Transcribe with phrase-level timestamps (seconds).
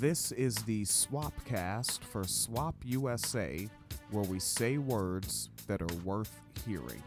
[0.00, 3.66] This is the Swapcast for SWOP USA,
[4.10, 7.02] where we say words that are worth hearing.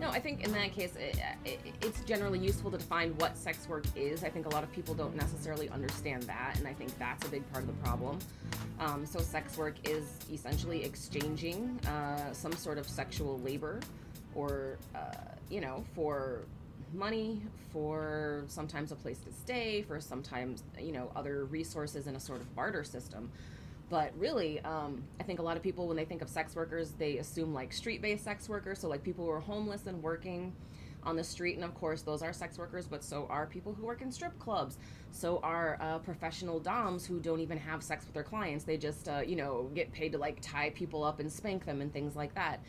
[0.00, 3.68] No, I think in that case, it, it, it's generally useful to define what sex
[3.68, 4.24] work is.
[4.24, 7.30] I think a lot of people don't necessarily understand that, and I think that's a
[7.30, 8.18] big part of the problem.
[8.80, 13.80] Um, so, sex work is essentially exchanging uh, some sort of sexual labor
[14.34, 15.12] or, uh,
[15.50, 16.46] you know, for
[16.94, 17.40] money,
[17.72, 22.40] for sometimes a place to stay, for sometimes, you know, other resources in a sort
[22.40, 23.30] of barter system.
[23.90, 26.92] But really, um, I think a lot of people, when they think of sex workers,
[26.92, 28.78] they assume like street based sex workers.
[28.78, 30.52] So, like people who are homeless and working
[31.04, 31.56] on the street.
[31.56, 34.38] And of course, those are sex workers, but so are people who work in strip
[34.38, 34.78] clubs.
[35.10, 38.64] So are uh, professional DOMs who don't even have sex with their clients.
[38.64, 41.80] They just, uh, you know, get paid to like tie people up and spank them
[41.80, 42.60] and things like that.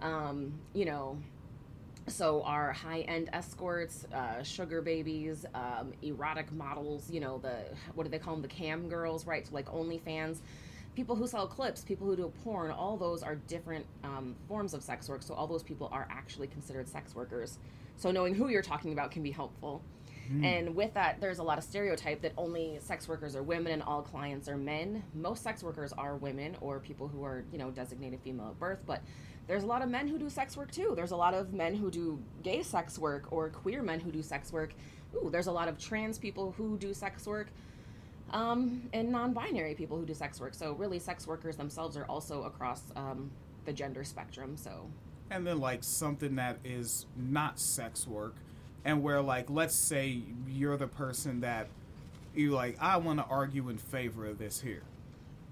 [0.00, 1.18] Um, you know,
[2.06, 7.56] so our high-end escorts uh, sugar babies um, erotic models you know the
[7.94, 9.46] what do they call them the cam girls right?
[9.46, 10.38] So like onlyfans.
[10.94, 14.82] People who sell clips people who do porn all those are different um, forms of
[14.82, 15.22] sex work.
[15.22, 17.58] So all those people are actually considered sex workers.
[17.96, 19.82] So knowing who you're talking about can be helpful.
[20.32, 20.42] Mm.
[20.42, 23.82] and with that there's a lot of stereotype that only sex workers are women and
[23.82, 25.02] all clients are men.
[25.14, 28.78] Most sex workers are women or people who are you know designated female at birth
[28.86, 29.02] but
[29.46, 30.94] there's a lot of men who do sex work too.
[30.96, 34.22] There's a lot of men who do gay sex work or queer men who do
[34.22, 34.74] sex work.
[35.14, 37.48] Ooh, there's a lot of trans people who do sex work.
[38.30, 40.54] Um, and non-binary people who do sex work.
[40.54, 43.30] So really, sex workers themselves are also across um,
[43.64, 44.56] the gender spectrum.
[44.56, 44.88] So,
[45.30, 48.34] and then like something that is not sex work,
[48.84, 51.68] and where like let's say you're the person that
[52.34, 54.82] you like, I want to argue in favor of this here.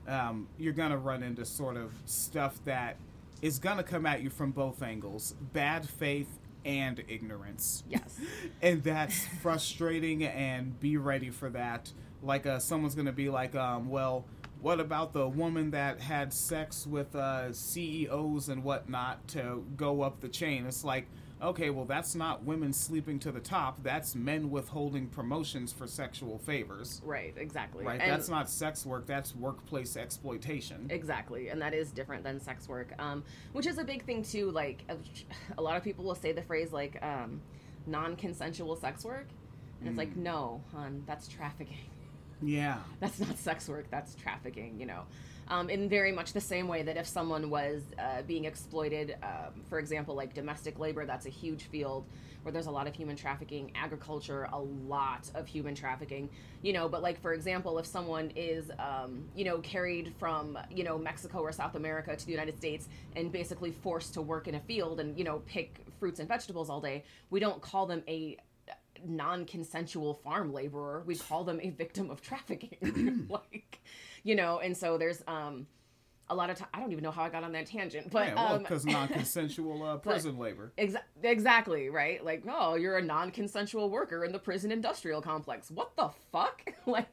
[0.08, 2.96] Um, you're gonna run into sort of stuff that
[3.42, 7.82] is going to come at you from both angles bad faith and ignorance.
[7.88, 8.20] Yes.
[8.62, 11.90] and that's frustrating, and be ready for that.
[12.22, 14.24] Like, uh, someone's going to be like, um, well,
[14.60, 20.20] what about the woman that had sex with uh, CEOs and whatnot to go up
[20.20, 20.66] the chain?
[20.66, 21.08] It's like,
[21.42, 23.82] okay, well, that's not women sleeping to the top.
[23.82, 27.02] That's men withholding promotions for sexual favors.
[27.04, 27.84] Right, exactly.
[27.84, 30.86] Right, and that's not sex work, that's workplace exploitation.
[30.90, 34.50] Exactly, and that is different than sex work, um, which is a big thing, too.
[34.50, 34.84] Like,
[35.58, 37.40] a lot of people will say the phrase, like, um,
[37.86, 39.28] non consensual sex work.
[39.80, 39.90] And mm.
[39.90, 40.22] it's like, mm.
[40.22, 41.76] no, hon, that's trafficking.
[42.44, 42.78] Yeah.
[43.00, 45.04] That's not sex work, that's trafficking, you know
[45.48, 49.62] um, in very much the same way that if someone was uh, being exploited, um,
[49.68, 52.06] for example, like domestic labor, that's a huge field
[52.42, 56.28] where there's a lot of human trafficking, agriculture, a lot of human trafficking,
[56.62, 56.88] you know.
[56.88, 61.40] But like for example, if someone is, um, you know, carried from you know Mexico
[61.40, 65.00] or South America to the United States and basically forced to work in a field
[65.00, 68.36] and you know pick fruits and vegetables all day, we don't call them a
[69.04, 71.02] non-consensual farm laborer.
[71.06, 73.26] We call them a victim of trafficking.
[73.28, 73.80] like
[74.22, 75.66] you know, and so there's um
[76.32, 76.68] a lot of time.
[76.72, 78.92] I don't even know how I got on that tangent, but yeah, well, because um,
[78.92, 80.72] non-consensual uh, prison labor.
[80.78, 82.24] Exa- exactly right.
[82.24, 85.70] Like, oh, you're a non-consensual worker in the prison industrial complex.
[85.70, 86.72] What the fuck?
[86.86, 87.08] like,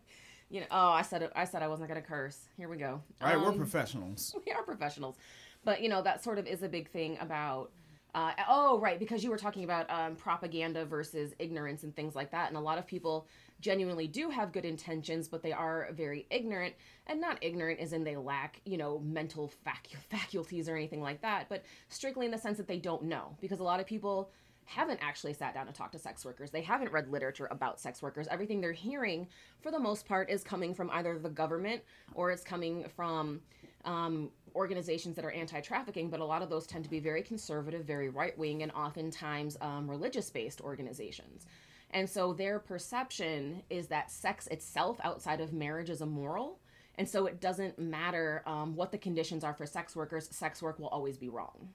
[0.50, 0.68] you know.
[0.72, 2.48] Oh, I said it, I said I wasn't gonna curse.
[2.58, 3.02] Here we go.
[3.22, 4.36] All right, um, we're professionals.
[4.46, 5.18] We are professionals,
[5.64, 7.72] but you know that sort of is a big thing about.
[8.16, 12.32] Uh, oh, right, because you were talking about um, propaganda versus ignorance and things like
[12.32, 13.28] that, and a lot of people
[13.60, 16.76] genuinely do have good intentions, but they are very ignorant.
[17.08, 21.22] And not ignorant as in they lack, you know, mental facu- faculties or anything like
[21.22, 23.36] that, but strictly in the sense that they don't know.
[23.42, 24.32] Because a lot of people
[24.66, 26.52] haven't actually sat down to talk to sex workers.
[26.52, 28.28] They haven't read literature about sex workers.
[28.30, 29.28] Everything they're hearing,
[29.62, 31.82] for the most part, is coming from either the government
[32.14, 33.42] or it's coming from
[33.86, 37.24] um, organizations that are anti trafficking, but a lot of those tend to be very
[37.24, 41.48] conservative, very right wing, and oftentimes um, religious based organizations.
[41.92, 46.60] And so their perception is that sex itself outside of marriage is immoral.
[46.96, 50.80] And so it doesn't matter um, what the conditions are for sex workers, sex work
[50.80, 51.70] will always be wrong.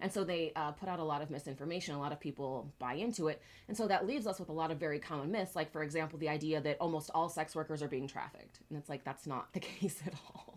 [0.00, 1.94] And so they uh, put out a lot of misinformation.
[1.94, 3.40] A lot of people buy into it.
[3.68, 6.18] And so that leaves us with a lot of very common myths, like, for example,
[6.18, 8.58] the idea that almost all sex workers are being trafficked.
[8.68, 10.53] And it's like, that's not the case at all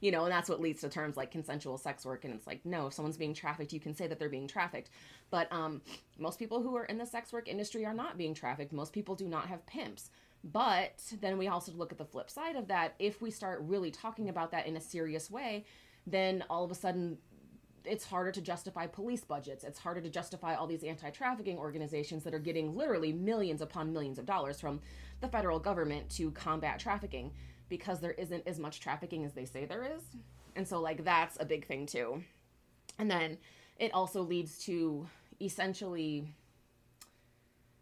[0.00, 2.24] you know, and that's what leads to terms like consensual sex work.
[2.24, 4.90] And it's like, no, if someone's being trafficked, you can say that they're being trafficked.
[5.30, 5.82] But um,
[6.18, 8.72] most people who are in the sex work industry are not being trafficked.
[8.72, 10.10] Most people do not have pimps.
[10.42, 12.94] But then we also look at the flip side of that.
[12.98, 15.66] If we start really talking about that in a serious way,
[16.06, 17.18] then all of a sudden
[17.84, 19.64] it's harder to justify police budgets.
[19.64, 23.92] It's harder to justify all these anti trafficking organizations that are getting literally millions upon
[23.92, 24.80] millions of dollars from
[25.20, 27.32] the federal government to combat trafficking
[27.70, 30.02] because there isn't as much trafficking as they say there is.
[30.56, 32.22] And so, like, that's a big thing too.
[32.98, 33.38] And then
[33.78, 35.08] it also leads to
[35.40, 36.34] essentially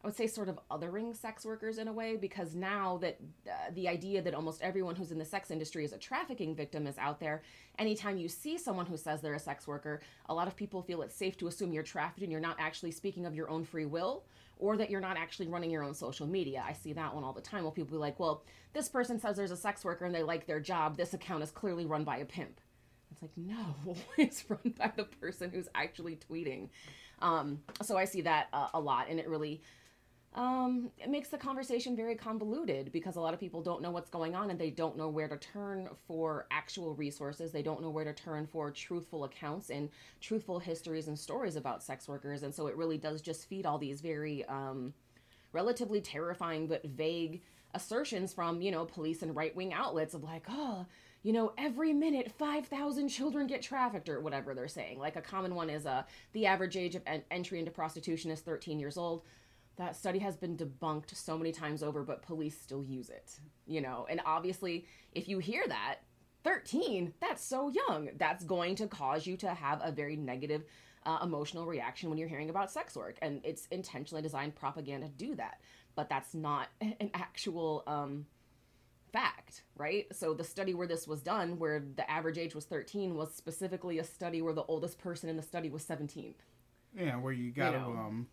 [0.03, 3.19] I would say sort of othering sex workers in a way because now that
[3.49, 6.87] uh, the idea that almost everyone who's in the sex industry is a trafficking victim
[6.87, 7.43] is out there,
[7.81, 11.03] anytime you see someone who says they're a sex worker, a lot of people feel
[11.03, 13.87] it's safe to assume you're trafficked and you're not actually speaking of your own free
[13.87, 14.23] will
[14.59, 16.65] or that you're not actually running your own social media.
[16.67, 19.37] I see that one all the time where people be like, well, this person says
[19.37, 20.97] there's a sex worker and they like their job.
[20.97, 22.61] This account is clearly run by a pimp.
[23.13, 26.69] It's like, no, it's run by the person who's actually tweeting.
[27.21, 29.61] Um, so I see that uh, a lot, and it really
[30.35, 34.11] um, it makes the conversation very convoluted because a lot of people don't know what's
[34.11, 37.51] going on and they don't know where to turn for actual resources.
[37.51, 39.89] They don't know where to turn for truthful accounts and
[40.21, 42.43] truthful histories and stories about sex workers.
[42.43, 44.93] And so it really does just feed all these very um,
[45.53, 47.43] relatively terrifying but vague
[47.75, 50.85] assertions from, you know, police and right wing outlets of like, oh,
[51.23, 54.99] you know, every minute 5,000 children get trafficked or whatever they're saying.
[54.99, 58.41] Like a common one is uh, the average age of en- entry into prostitution is
[58.41, 59.23] 13 years old
[59.79, 63.81] that study has been debunked so many times over, but police still use it, you
[63.81, 64.07] know?
[64.11, 66.01] And obviously, if you hear that,
[66.45, 68.11] 13, that's so young.
[68.17, 70.65] That's going to cause you to have a very negative
[71.07, 73.17] uh, emotional reaction when you're hearing about sex work.
[73.23, 75.61] And it's intentionally designed propaganda to do that.
[75.95, 78.27] But that's not an actual um,
[79.13, 80.07] fact, right?
[80.13, 83.99] So the study where this was done, where the average age was 13, was specifically
[83.99, 86.35] a study where the oldest person in the study was 17.
[86.97, 88.27] Yeah, where you got to, you know, um,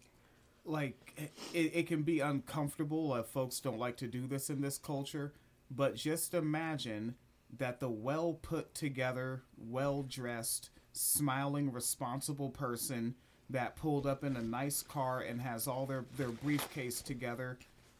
[0.66, 4.78] like it, it can be uncomfortable if folks don't like to do this in this
[4.78, 5.34] culture
[5.72, 7.16] but just imagine
[7.58, 13.16] that the well put together well dressed smiling responsible person
[13.50, 17.58] that pulled up in a nice car and has all their their briefcase together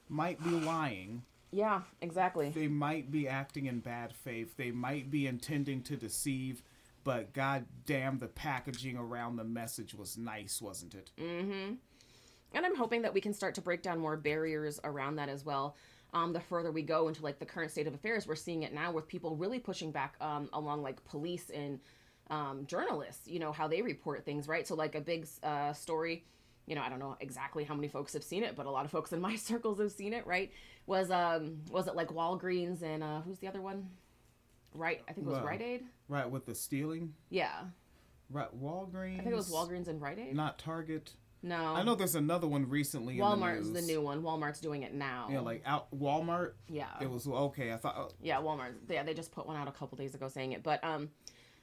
[0.10, 1.24] might be lying.
[1.52, 2.50] Yeah exactly.
[2.50, 4.58] They might be acting in bad faith.
[4.58, 6.64] They might be intending to deceive
[7.04, 11.12] but god damn the packaging around the message was nice wasn't it?
[11.20, 11.76] Mm-hmm
[12.56, 15.46] and I'm hoping that we can start to break down more barriers around that as
[15.46, 15.76] well.
[16.14, 18.74] Um, the further we go into like the current state of affairs, we're seeing it
[18.74, 21.80] now with people really pushing back um, along like police and
[22.30, 23.28] um, journalists.
[23.28, 24.66] You know how they report things, right?
[24.66, 26.24] So like a big uh, story.
[26.66, 28.86] You know, I don't know exactly how many folks have seen it, but a lot
[28.86, 30.26] of folks in my circles have seen it.
[30.26, 30.52] Right?
[30.88, 33.90] Was um was it like Walgreens and uh, who's the other one?
[34.74, 35.86] Right, I think it was Rite Aid.
[36.10, 37.14] Right with the stealing.
[37.30, 37.62] Yeah.
[38.30, 39.20] Right, Walgreens.
[39.20, 40.36] I think it was Walgreens and Rite Aid.
[40.36, 41.14] Not Target.
[41.46, 41.76] No.
[41.76, 43.18] I know there's another one recently.
[43.18, 44.24] Walmart's the, the, new one.
[44.24, 45.28] Walmart's doing it now.
[45.32, 46.54] Yeah, like out Walmart.
[46.68, 46.88] Yeah.
[47.00, 47.72] It was okay.
[47.72, 47.96] I thought.
[47.96, 48.10] Oh.
[48.20, 48.74] Yeah, Walmart.
[48.90, 51.10] Yeah, they just put one out a couple days ago saying it, but um,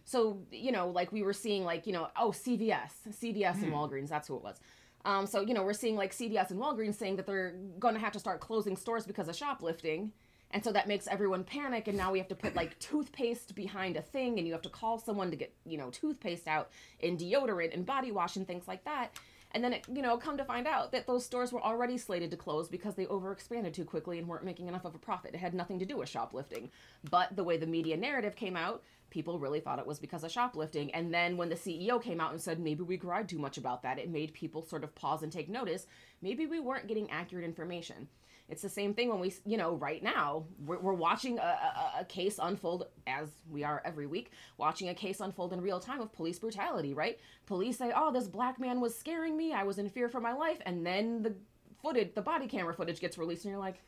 [0.04, 3.64] so you know, like we were seeing, like you know, oh CVS, CVS hmm.
[3.64, 4.08] and Walgreens.
[4.08, 4.60] That's who it was.
[5.04, 8.00] Um, so you know, we're seeing like CVS and Walgreens saying that they're going to
[8.00, 10.12] have to start closing stores because of shoplifting.
[10.52, 13.96] And so that makes everyone panic, and now we have to put like toothpaste behind
[13.96, 16.70] a thing, and you have to call someone to get, you know, toothpaste out,
[17.02, 19.18] and deodorant, and body wash, and things like that.
[19.52, 22.30] And then, it, you know, come to find out that those stores were already slated
[22.30, 25.34] to close because they overexpanded too quickly and weren't making enough of a profit.
[25.34, 26.70] It had nothing to do with shoplifting.
[27.10, 30.32] But the way the media narrative came out, people really thought it was because of
[30.32, 30.92] shoplifting.
[30.94, 33.82] And then when the CEO came out and said, maybe we cried too much about
[33.82, 35.86] that, it made people sort of pause and take notice.
[36.22, 38.08] Maybe we weren't getting accurate information.
[38.52, 42.00] It's the same thing when we, you know, right now, we're, we're watching a, a,
[42.00, 46.02] a, case unfold, as we are every week, watching a case unfold in real time
[46.02, 47.18] of police brutality, right?
[47.46, 49.54] Police say, oh, this black man was scaring me.
[49.54, 50.58] I was in fear for my life.
[50.66, 51.34] And then the
[51.82, 53.80] footage, the body camera footage gets released, and you're like,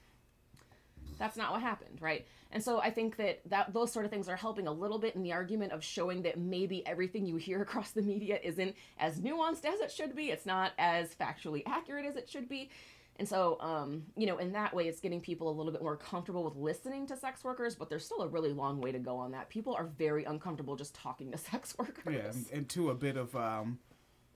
[1.19, 2.27] that's not what happened, right?
[2.51, 5.15] And so I think that, that those sort of things are helping a little bit
[5.15, 9.21] in the argument of showing that maybe everything you hear across the media isn't as
[9.21, 10.31] nuanced as it should be.
[10.31, 12.71] It's not as factually accurate as it should be.
[13.17, 15.97] And so, um, you know, in that way, it's getting people a little bit more
[15.97, 19.17] comfortable with listening to sex workers, but there's still a really long way to go
[19.17, 19.49] on that.
[19.49, 22.15] People are very uncomfortable just talking to sex workers.
[22.15, 23.79] Yeah, and, and to a bit of, um,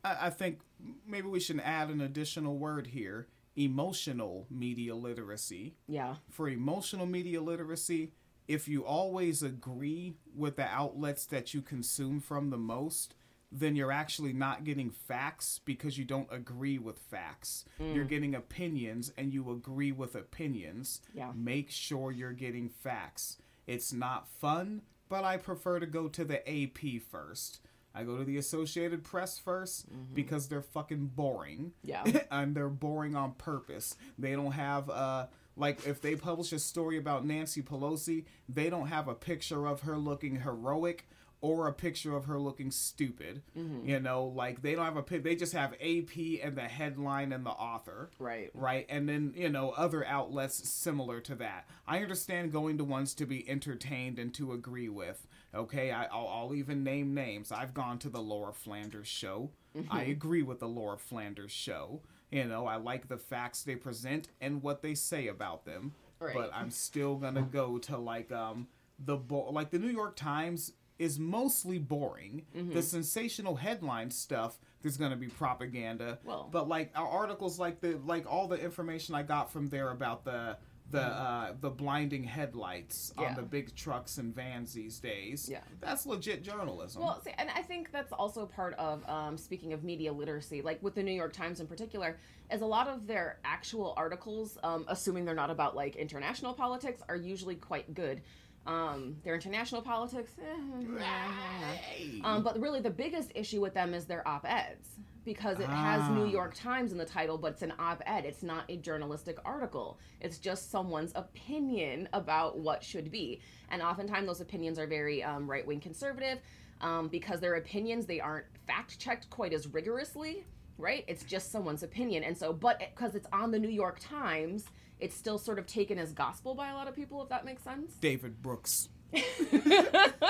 [0.05, 0.61] I, I think
[1.07, 5.75] maybe we should add an additional word here emotional media literacy.
[5.89, 6.15] Yeah.
[6.31, 8.13] For emotional media literacy,
[8.47, 13.15] if you always agree with the outlets that you consume from the most,
[13.51, 17.65] then you're actually not getting facts because you don't agree with facts.
[17.81, 17.95] Mm.
[17.95, 21.01] You're getting opinions and you agree with opinions.
[21.15, 21.33] Yeah.
[21.35, 23.39] Make sure you're getting facts.
[23.67, 27.61] It's not fun, but I prefer to go to the AP first.
[27.95, 30.15] I go to the Associated Press 1st mm-hmm.
[30.15, 31.73] because they're fucking boring.
[31.83, 32.05] Yeah.
[32.31, 33.97] and they're boring on purpose.
[34.19, 35.27] They don't have uh
[35.57, 39.81] like if they publish a story about Nancy Pelosi, they don't have a picture of
[39.81, 41.09] her looking heroic
[41.41, 43.43] or a picture of her looking stupid.
[43.57, 43.89] Mm-hmm.
[43.89, 45.23] You know, like they don't have a pic.
[45.23, 48.11] They just have AP and the headline and the author.
[48.19, 48.51] Right.
[48.55, 48.87] Right.
[48.89, 51.69] And then, you know, other outlets similar to that.
[51.87, 55.27] I understand going to ones to be entertained and to agree with.
[55.55, 55.93] Okay.
[55.93, 57.53] I, will I'll even name names.
[57.53, 59.51] I've gone to the Laura Flanders show.
[59.77, 59.93] Mm-hmm.
[59.93, 62.01] I agree with the Laura Flanders show.
[62.31, 65.95] You know, I like the facts they present and what they say about them.
[66.21, 66.35] Right.
[66.35, 68.67] But I'm still gonna go to like um
[68.99, 69.17] the
[69.51, 72.43] like the New York Times is mostly boring.
[72.57, 72.75] Mm-hmm.
[72.75, 76.19] The sensational headline stuff, there's gonna be propaganda.
[76.25, 79.91] Well- but like our articles, like the like all the information I got from there
[79.91, 80.57] about the
[80.91, 83.23] the uh, the blinding headlights Mm-hmm.
[83.23, 83.29] Yeah.
[83.29, 85.47] on the big trucks and vans these days.
[85.51, 85.61] Yeah.
[85.81, 87.03] that's legit journalism.
[87.03, 90.83] Well, see, and I think that's also part of um, speaking of media literacy, like
[90.83, 92.17] with the New York Times in particular,
[92.51, 97.03] is a lot of their actual articles, um, assuming they're not about like international politics,
[97.09, 98.23] are usually quite good.
[98.69, 104.27] Um, their international politics, eh, um, but really the biggest issue with them is their
[104.29, 104.89] op-eds
[105.25, 106.31] because it has New Ah.
[106.31, 108.27] York Times in the title, but it's an op-ed.
[108.27, 109.99] It's not a journalistic article.
[110.21, 113.41] It's just someone's opinion about what should be.
[113.71, 116.39] And oftentimes those opinions are very um, right-wing conservative
[116.83, 120.45] um, because their opinions they aren't fact-checked quite as rigorously.
[120.77, 121.05] Right?
[121.09, 124.67] It's just someone's opinion, and so, but because it's on the New York Times,
[125.01, 127.23] it's still sort of taken as gospel by a lot of people.
[127.23, 127.95] If that makes sense.
[127.95, 128.89] David Brooks.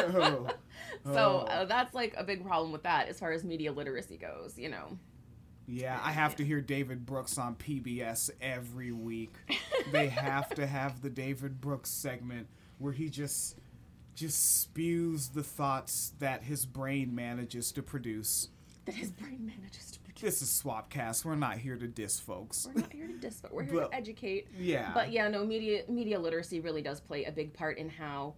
[0.01, 0.49] Oh.
[1.05, 4.59] So uh, that's like a big problem with that as far as media literacy goes,
[4.59, 4.99] you know.
[5.67, 9.35] Yeah, I have to hear David Brooks on PBS every week.
[9.93, 12.47] they have to have the David Brooks segment
[12.79, 13.57] where he just
[14.15, 18.49] just spews the thoughts that his brain manages to produce.
[18.87, 20.08] That his brain manages to produce.
[20.21, 21.25] This is Swapcast.
[21.25, 22.67] We're not here to diss folks.
[22.67, 24.49] We're not here to diss, but we're here But- to educate.
[24.59, 24.91] Yeah.
[24.93, 28.35] But yeah, no, media media literacy really does play a big part in how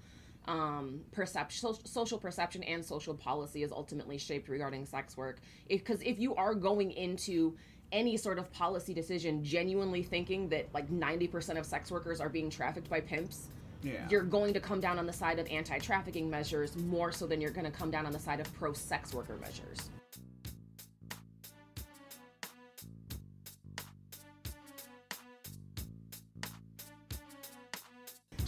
[0.46, 5.38] um, perception, social perception, and social policy is ultimately shaped regarding sex work.
[5.68, 7.56] Because if, you are going into
[7.92, 12.48] any sort of policy decision genuinely thinking that like 90% of sex workers are being
[12.50, 13.48] trafficked by pimps,
[13.82, 14.06] Yeah.
[14.08, 17.50] you're going to come down on the side of anti-trafficking measures more so than you're
[17.50, 19.90] going to come down on the side of pro-sex worker measures.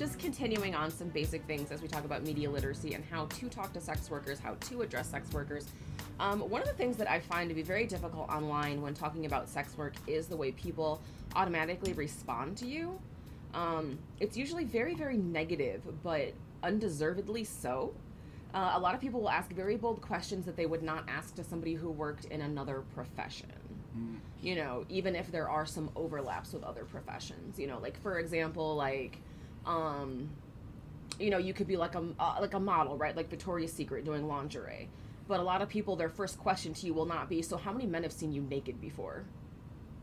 [0.02, 3.48] Just continuing on some basic things as we talk about media literacy and how to
[3.48, 5.68] talk to sex workers, how to address sex workers.
[6.18, 9.26] Um, one of the things that I find to be very difficult online when talking
[9.26, 11.00] about sex work is the way people
[11.36, 12.98] automatically respond to you.
[13.54, 16.32] Um, it's usually very, very negative, but
[16.64, 17.94] undeservedly so.
[18.52, 21.36] Uh, a lot of people will ask very bold questions that they would not ask
[21.36, 23.52] to somebody who worked in another profession.
[24.40, 27.56] You know, even if there are some overlaps with other professions.
[27.56, 29.18] You know, like for example, like,
[29.66, 30.30] um,
[31.18, 33.16] you know, you could be like a uh, like a model, right?
[33.16, 34.88] Like Victoria's Secret doing lingerie.
[35.28, 37.72] But a lot of people, their first question to you will not be, "So how
[37.72, 39.24] many men have seen you naked before?"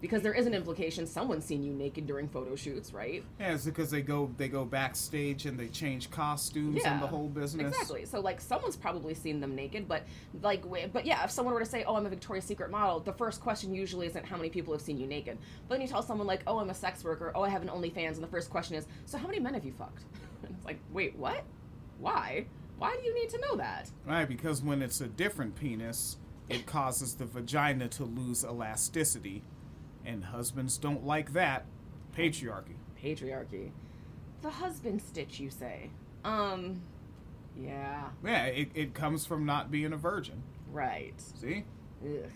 [0.01, 3.23] Because there is an implication someone's seen you naked during photo shoots, right?
[3.39, 7.27] yeah, it's because they go they go backstage and they change costumes and the whole
[7.27, 7.67] business.
[7.67, 8.05] Exactly.
[8.05, 10.03] So like someone's probably seen them naked, but
[10.41, 10.63] like
[10.93, 13.41] but yeah, if someone were to say, "Oh, I'm a Victoria's Secret model," the first
[13.41, 15.37] question usually isn't how many people have seen you naked.
[15.67, 17.31] But then you tell someone like, "Oh, I'm a sex worker.
[17.35, 19.65] Oh, I have an OnlyFans," and the first question is, "So how many men have
[19.65, 20.03] you fucked?"
[20.43, 21.43] it's like, "Wait, what?
[21.99, 22.45] Why?
[22.77, 26.65] Why do you need to know that?" Right, because when it's a different penis, it
[26.65, 29.43] causes the vagina to lose elasticity.
[30.09, 31.65] And husbands don't like that.
[32.17, 32.73] Patriarchy.
[32.99, 33.69] Patriarchy.
[34.41, 35.91] The husband stitch, you say?
[36.23, 36.81] Um,
[37.55, 40.41] yeah, Yeah, it, it comes from not being a virgin.
[40.71, 41.13] right.
[41.39, 41.63] See?
[42.03, 42.31] Ugh.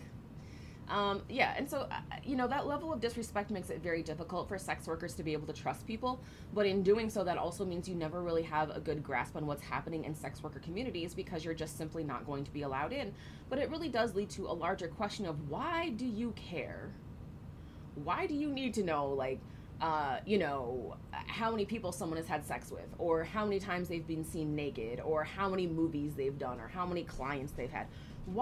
[0.87, 4.47] Um, yeah, and so, uh, you know, that level of disrespect makes it very difficult
[4.47, 6.21] for sex workers to be able to trust people.
[6.53, 9.47] But in doing so, that also means you never really have a good grasp on
[9.47, 12.93] what's happening in sex worker communities because you're just simply not going to be allowed
[12.93, 13.13] in.
[13.49, 16.91] But it really does lead to a larger question of why do you care?
[17.95, 19.39] Why do you need to know, like,
[19.81, 23.89] uh, you know, how many people someone has had sex with, or how many times
[23.89, 27.71] they've been seen naked, or how many movies they've done, or how many clients they've
[27.71, 27.87] had.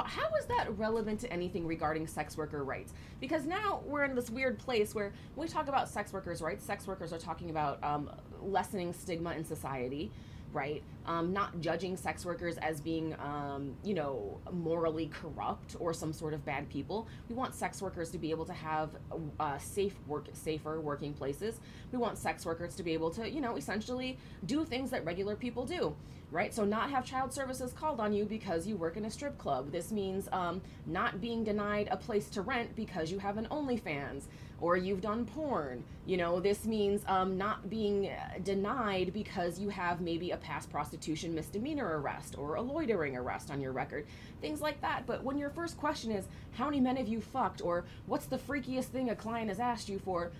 [0.05, 2.93] How is that relevant to anything regarding sex worker rights?
[3.19, 6.85] Because now we're in this weird place where we talk about sex workers' rights, sex
[6.85, 8.11] workers are talking about um,
[8.43, 10.11] lessening stigma in society,
[10.53, 10.83] right?
[11.05, 16.33] Um, not judging sex workers as being, um, you know, morally corrupt or some sort
[16.33, 17.07] of bad people.
[17.29, 18.91] We want sex workers to be able to have
[19.39, 21.59] uh, safe work, safer working places.
[21.91, 25.35] We want sex workers to be able to, you know, essentially do things that regular
[25.35, 25.95] people do,
[26.31, 26.53] right?
[26.53, 29.71] So not have child services called on you because you work in a strip club.
[29.71, 34.23] This means um, not being denied a place to rent because you have an OnlyFans
[34.61, 35.83] or you've done porn.
[36.05, 38.11] You know, this means um, not being
[38.43, 43.59] denied because you have maybe a past prostitution misdemeanor arrest or a loitering arrest on
[43.59, 44.05] your record,
[44.39, 45.05] things like that.
[45.07, 48.37] But when your first question is, how many men have you fucked, or what's the
[48.37, 50.31] freakiest thing a client has asked you for,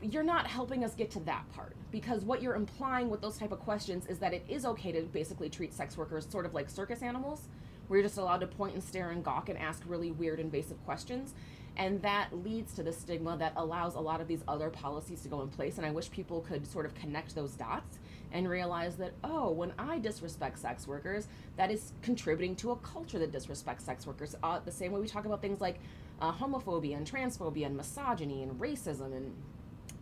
[0.00, 3.50] you're not helping us get to that part because what you're implying with those type
[3.50, 6.70] of questions is that it is okay to basically treat sex workers sort of like
[6.70, 7.48] circus animals
[7.88, 10.82] where you're just allowed to point and stare and gawk and ask really weird invasive
[10.84, 11.34] questions
[11.78, 15.28] and that leads to the stigma that allows a lot of these other policies to
[15.28, 15.78] go in place.
[15.78, 17.98] And i wish people could sort of connect those dots
[18.32, 23.18] and realize that oh when i disrespect sex workers that is contributing to a culture
[23.18, 24.36] that disrespects sex workers.
[24.42, 25.80] Uh, the same way we talk about things like
[26.20, 29.32] uh, homophobia and transphobia and misogyny and racism and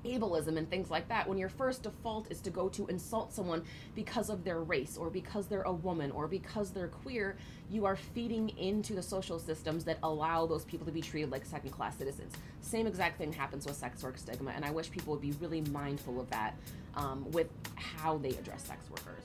[0.07, 3.63] ableism and things like that when your first default is to go to insult someone
[3.95, 7.37] because of their race or because they're a woman or because they're queer
[7.71, 11.45] you are feeding into the social systems that allow those people to be treated like
[11.45, 12.33] second class citizens.
[12.61, 15.61] Same exact thing happens with sex work stigma and i wish people would be really
[15.73, 16.55] mindful of that
[16.95, 19.25] um, with how they address sex workers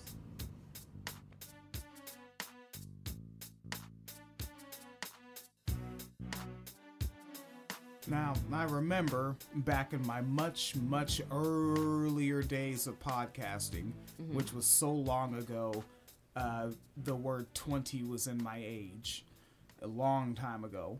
[8.11, 14.35] Now, I remember back in my much, much earlier days of podcasting, mm-hmm.
[14.35, 15.85] which was so long ago,
[16.35, 19.23] uh, the word 20 was in my age.
[19.81, 20.99] A long time ago.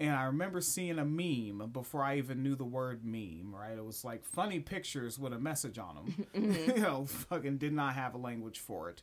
[0.00, 3.76] And I remember seeing a meme before I even knew the word meme, right?
[3.76, 6.26] It was like funny pictures with a message on them.
[6.34, 6.70] Mm-hmm.
[6.76, 9.02] you know, fucking did not have a language for it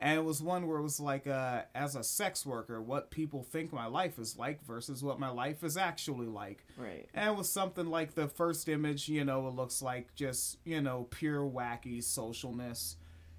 [0.00, 3.42] and it was one where it was like uh, as a sex worker what people
[3.42, 6.64] think my life is like versus what my life is actually like.
[6.78, 7.06] Right.
[7.12, 10.80] And it was something like the first image you know it looks like just you
[10.80, 12.96] know pure wacky socialness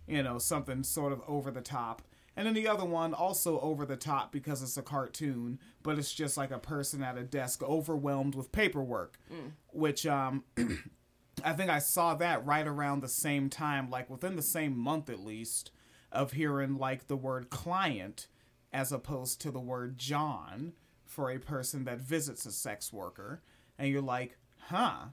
[0.08, 2.04] you know something sort of over the top.
[2.38, 6.14] And then the other one also over the top because it's a cartoon but it's
[6.14, 9.52] just like a person at a desk overwhelmed with paperwork mm.
[9.74, 10.44] which um
[11.44, 15.10] i think i saw that right around the same time like within the same month
[15.10, 15.72] at least
[16.12, 18.28] of hearing like the word client
[18.74, 20.74] as opposed to the word John
[21.06, 23.42] for a person that visits a sex worker.
[23.78, 24.38] And you're like,
[24.68, 25.08] huh,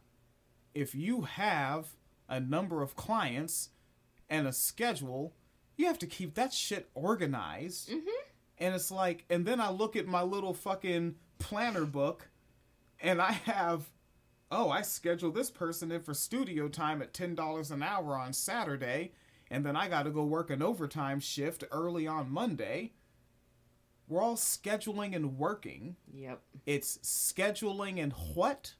[0.75, 1.89] if you have
[2.29, 3.71] a number of clients
[4.29, 5.35] and a schedule,
[5.77, 7.89] you have to keep that shit organized.
[7.91, 8.09] Mm-hmm.
[8.59, 12.29] And it's like, and then I look at my little fucking planner book
[13.01, 13.91] and I have,
[14.51, 19.13] oh, I schedule this person in for studio time at $10 an hour on Saturday
[19.51, 22.93] and then I got to go work an overtime shift early on Monday.
[24.09, 25.97] We're all scheduling and working.
[26.15, 26.41] Yep.
[26.67, 28.75] It's scheduling and what?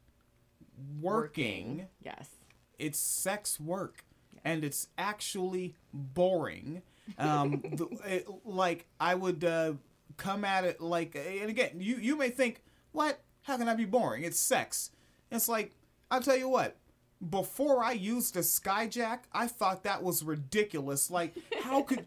[1.01, 1.79] Working.
[1.79, 1.87] working.
[2.03, 2.31] Yes.
[2.79, 4.05] It's sex work.
[4.45, 6.83] And it's actually boring.
[7.19, 9.75] Um, the, it, like, I would uh,
[10.17, 13.21] come at it like, and again, you, you may think, what?
[13.43, 14.25] How can I be boring?
[14.25, 14.91] It's sex.
[15.31, 15.73] It's like,
[16.11, 16.77] I'll tell you what,
[17.31, 21.11] before I used a skyjack, I thought that was ridiculous.
[21.11, 22.07] Like, how could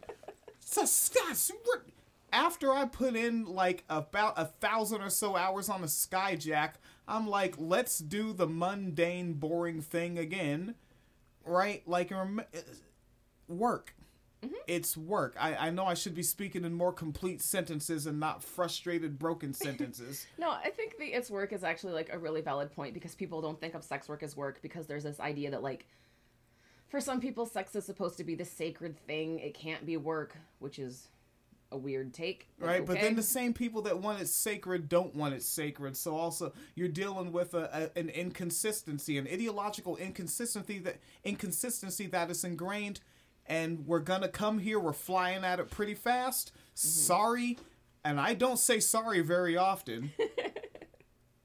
[2.31, 6.73] after I put in like about a thousand or so hours on a skyjack,
[7.07, 10.75] I'm like, let's do the mundane, boring thing again,
[11.45, 11.85] right?
[11.85, 12.11] Like,
[13.47, 13.93] work.
[14.43, 14.55] Mm-hmm.
[14.67, 15.35] It's work.
[15.39, 19.53] I, I know I should be speaking in more complete sentences and not frustrated, broken
[19.53, 20.25] sentences.
[20.37, 23.41] no, I think the it's work is actually like a really valid point because people
[23.41, 25.85] don't think of sex work as work because there's this idea that like
[26.87, 29.39] for some people sex is supposed to be the sacred thing.
[29.39, 31.07] It can't be work, which is
[31.71, 32.49] a weird take.
[32.59, 32.85] Right, okay.
[32.85, 35.95] but then the same people that want it sacred don't want it sacred.
[35.95, 42.29] So also you're dealing with a, a, an inconsistency, an ideological inconsistency that inconsistency that
[42.29, 42.99] is ingrained
[43.47, 44.79] and we're gonna come here.
[44.79, 46.51] We're flying at it pretty fast.
[46.53, 46.75] Mm-hmm.
[46.75, 47.57] Sorry,
[48.03, 50.11] and I don't say sorry very often.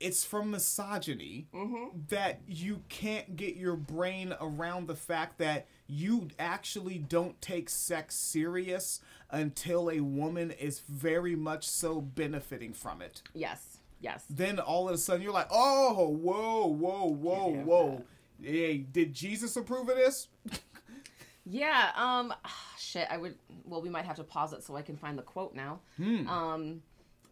[0.00, 1.98] it's from misogyny mm-hmm.
[2.08, 8.14] that you can't get your brain around the fact that you actually don't take sex
[8.14, 13.22] serious until a woman is very much so benefiting from it.
[13.34, 13.78] Yes.
[14.00, 14.24] Yes.
[14.28, 18.04] Then all of a sudden you're like, oh, whoa, whoa, whoa, whoa.
[18.42, 20.28] Hey, did Jesus approve of this?
[21.48, 21.92] Yeah.
[21.96, 22.34] Um.
[22.78, 23.06] Shit.
[23.10, 23.36] I would.
[23.64, 25.80] Well, we might have to pause it so I can find the quote now.
[25.96, 26.28] Hmm.
[26.28, 26.82] Um.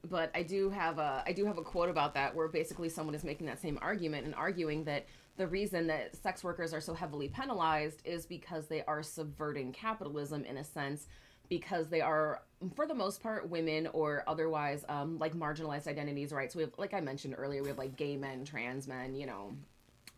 [0.09, 3.15] But I do have a I do have a quote about that where basically someone
[3.15, 6.95] is making that same argument and arguing that the reason that sex workers are so
[6.95, 11.09] heavily penalized is because they are subverting capitalism in a sense
[11.49, 12.43] because they are
[12.75, 16.73] for the most part women or otherwise um, like marginalized identities right so we have
[16.79, 19.53] like i mentioned earlier we have like gay men trans men you know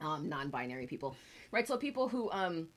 [0.01, 1.17] um, non-binary people
[1.51, 2.69] right so people who um,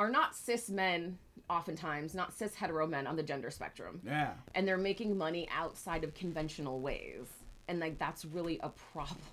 [0.00, 1.18] are not cis men
[1.50, 4.00] oftentimes not cis hetero men on the gender spectrum.
[4.02, 4.32] Yeah.
[4.54, 7.26] And they're making money outside of conventional ways.
[7.68, 9.18] And like that's really a problem.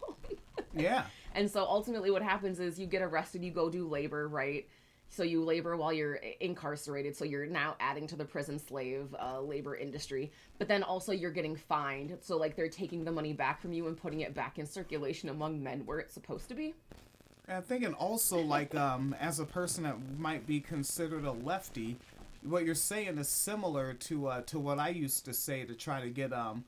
[0.73, 1.06] Yeah.
[1.34, 4.67] And so ultimately what happens is you get arrested you go do labor right?
[5.10, 7.15] So you labor while you're incarcerated.
[7.15, 10.32] So you're now adding to the prison slave uh, labor industry.
[10.60, 12.17] But then also you're getting fined.
[12.21, 15.30] So like they're taking the money back from you and putting it back in circulation
[15.30, 16.75] among men where it's supposed to be
[17.49, 21.97] I'm thinking also like um, as a person that might be considered a lefty,
[22.43, 26.01] what you're saying is similar to uh, to what I used to say to try
[26.01, 26.65] to get um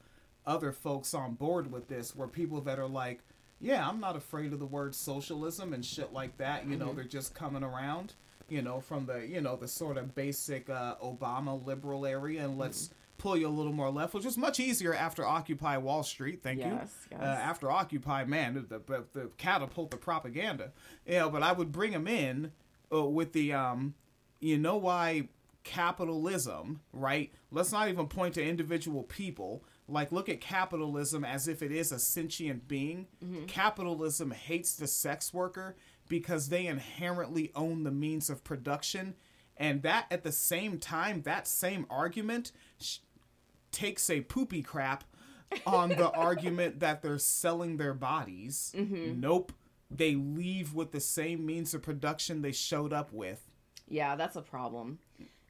[0.47, 3.19] other folks on board with this, where people that are like,
[3.59, 6.65] yeah, I'm not afraid of the word socialism and shit like that.
[6.65, 6.95] You know, Mhm.
[6.95, 8.13] they're just coming around.
[8.47, 12.57] You know, from the you know the sort of basic uh, Obama liberal area, and
[12.57, 12.89] let's
[13.19, 16.41] pull you a little more left, which is much easier after Occupy Wall Street.
[16.41, 17.19] Thank you Yes, yes.
[17.21, 20.71] uh, after Occupy, man, the, the, the catapult, the propaganda.
[21.05, 22.51] You know, but I would bring them in
[22.91, 23.93] uh, with the, um,
[24.39, 25.27] you know, why
[25.63, 27.31] capitalism, right?
[27.51, 29.63] Let's not even point to individual people.
[29.87, 33.07] Like, look at capitalism as if it is a sentient being.
[33.47, 35.75] Capitalism hates the sex worker
[36.07, 39.15] because they inherently own the means of production.
[39.57, 42.51] And that, at the same time, that same argument
[43.71, 45.03] takes a poopy crap
[45.65, 48.73] on the argument that they're selling their bodies.
[48.75, 49.51] Nope.
[49.91, 53.41] They leave with the same means of production they showed up with.
[53.87, 54.99] Yeah, that's a problem.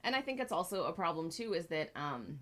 [0.03, 2.39] And I think it's also a problem too is that um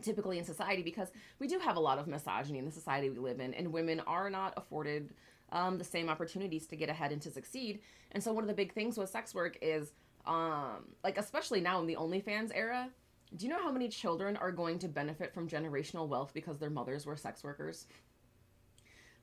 [0.00, 3.18] typically in society because we do have a lot of misogyny in the society we
[3.18, 5.10] live in and women are not afforded
[5.52, 7.80] um, the same opportunities to get ahead and to succeed.
[8.12, 9.92] And so one of the big things with sex work is
[10.26, 12.90] um like especially now in the OnlyFans era,
[13.36, 16.70] do you know how many children are going to benefit from generational wealth because their
[16.70, 17.86] mothers were sex workers?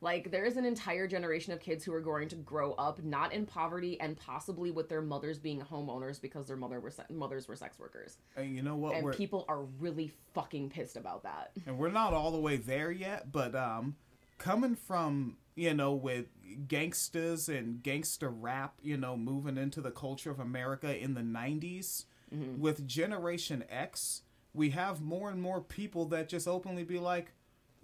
[0.02, 3.34] Like there is an entire generation of kids who are going to grow up not
[3.34, 7.48] in poverty and possibly with their mothers being homeowners because their mother were se- mothers
[7.48, 8.18] were sex workers.
[8.38, 8.96] And you know what?
[8.96, 11.52] And we're, people are really fucking pissed about that.
[11.66, 13.98] and we're not all the way there yet, but um,
[14.38, 16.28] coming from you know with
[16.68, 22.06] gangsters and gangster rap, you know, moving into the culture of America in the '90s,
[22.32, 24.22] with Generation X,
[24.54, 27.34] we have more and more people that just openly be like,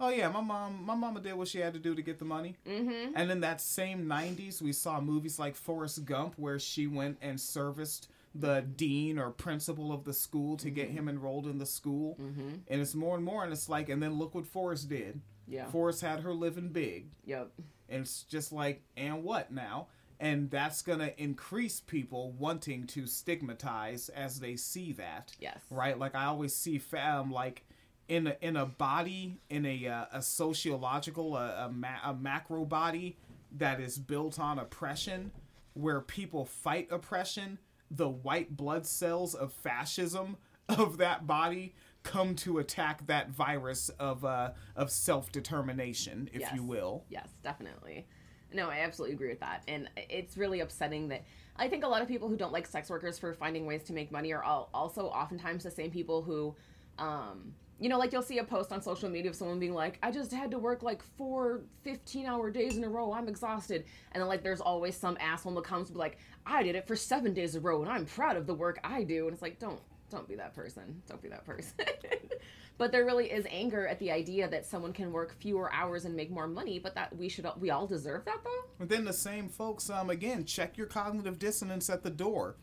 [0.00, 2.24] "Oh yeah, my mom, my mama did what she had to do to get the
[2.24, 3.12] money." Mm-hmm.
[3.14, 7.40] And in that same 90s, we saw movies like Forrest Gump, where she went and
[7.40, 12.18] serviced the dean or principal of the school to get him enrolled in the school.
[12.20, 12.48] Mm-hmm.
[12.68, 15.20] And it's more and more, and it's like, and then look what Forrest did.
[15.48, 15.66] Yeah.
[15.66, 17.06] Forrest had her living big.
[17.24, 17.52] Yep.
[17.88, 19.86] And it's just like, and what now?
[20.18, 25.60] And that's going to increase people wanting to stigmatize as they see that Yes.
[25.70, 25.98] right?
[25.98, 27.64] Like I always see fam like
[28.08, 32.64] in a, in a body in a uh, a sociological a, a, ma- a macro
[32.64, 33.16] body
[33.58, 35.32] that is built on oppression
[35.74, 37.58] where people fight oppression
[37.90, 40.36] the white blood cells of fascism
[40.68, 41.74] of that body
[42.04, 46.52] come to attack that virus of uh of self-determination if Yes.
[46.54, 48.06] you will Yes, definitely.
[48.52, 49.62] No, I absolutely agree with that.
[49.68, 51.24] And it's really upsetting that
[51.56, 53.92] I think a lot of people who don't like sex workers for finding ways to
[53.92, 56.54] make money are al- also oftentimes the same people who,
[56.98, 59.98] um, you know, like you'll see a post on social media of someone being like,
[60.02, 63.12] I just had to work like four 15 hour days in a row.
[63.12, 63.84] I'm exhausted.
[64.12, 66.96] And then, like, there's always some asshole that comes be like, I did it for
[66.96, 69.24] seven days in a row and I'm proud of the work I do.
[69.24, 69.80] And it's like, don't,
[70.10, 71.02] don't be that person.
[71.06, 71.74] Don't be that person.
[72.78, 76.14] but there really is anger at the idea that someone can work fewer hours and
[76.14, 78.64] make more money, but that we should, we all deserve that though?
[78.78, 82.56] But then the same folks, um, again, check your cognitive dissonance at the door.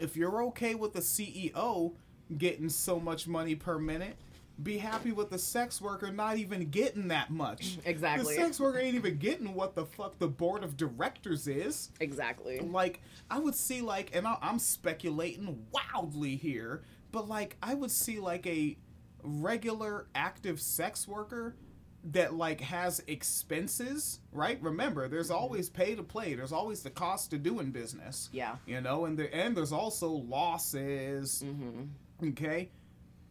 [0.00, 1.94] If you're okay with the CEO
[2.36, 4.16] getting so much money per minute,
[4.62, 7.78] be happy with the sex worker not even getting that much.
[7.84, 8.34] Exactly.
[8.36, 11.90] The sex worker ain't even getting what the fuck the board of directors is.
[12.00, 12.58] Exactly.
[12.60, 17.90] Like, I would see, like, and I- I'm speculating wildly here, but, like, I would
[17.90, 18.76] see, like, a
[19.24, 21.56] regular active sex worker
[22.10, 24.60] that, like, has expenses, right?
[24.62, 28.28] Remember, there's always pay to play, there's always the cost to doing business.
[28.32, 28.56] Yeah.
[28.66, 31.42] You know, and, the, and there's also losses.
[31.44, 32.28] Mm-hmm.
[32.30, 32.70] Okay.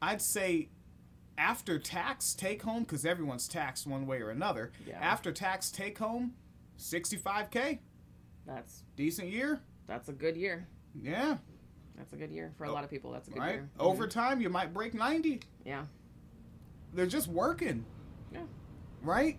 [0.02, 0.70] I'd say
[1.38, 5.00] after tax take home, because everyone's taxed one way or another, Yeah.
[5.00, 6.34] after tax take home,
[6.80, 7.80] 65K.
[8.46, 9.62] That's Decent year.
[9.88, 10.68] that's a good year.
[11.00, 11.38] Yeah.
[11.98, 13.12] That's a good year for a lot of people.
[13.12, 13.46] That's a good year.
[13.46, 13.54] Right.
[13.56, 13.70] year.
[13.78, 13.84] Mhm.
[13.84, 15.42] Overtime, you might break 90.
[15.66, 15.86] Yeah.
[16.94, 17.86] They're just working.
[18.32, 18.42] Yeah.
[19.02, 19.38] Right?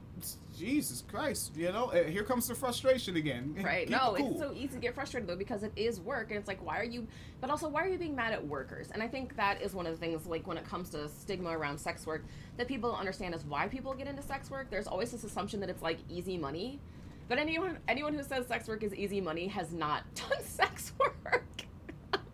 [0.57, 1.57] Jesus Christ.
[1.57, 3.55] You know, uh, here comes the frustration again.
[3.65, 3.89] Right.
[3.89, 4.31] Keep no, it cool.
[4.33, 6.79] it's so easy to get frustrated though because it is work and it's like why
[6.79, 7.07] are you
[7.41, 8.91] but also why are you being mad at workers?
[8.93, 11.51] And I think that is one of the things like when it comes to stigma
[11.57, 12.25] around sex work
[12.57, 14.71] that people don't understand is why people get into sex work.
[14.71, 16.79] There's always this assumption that it's like easy money.
[17.29, 21.45] But anyone anyone who says sex work is easy money has not done sex work.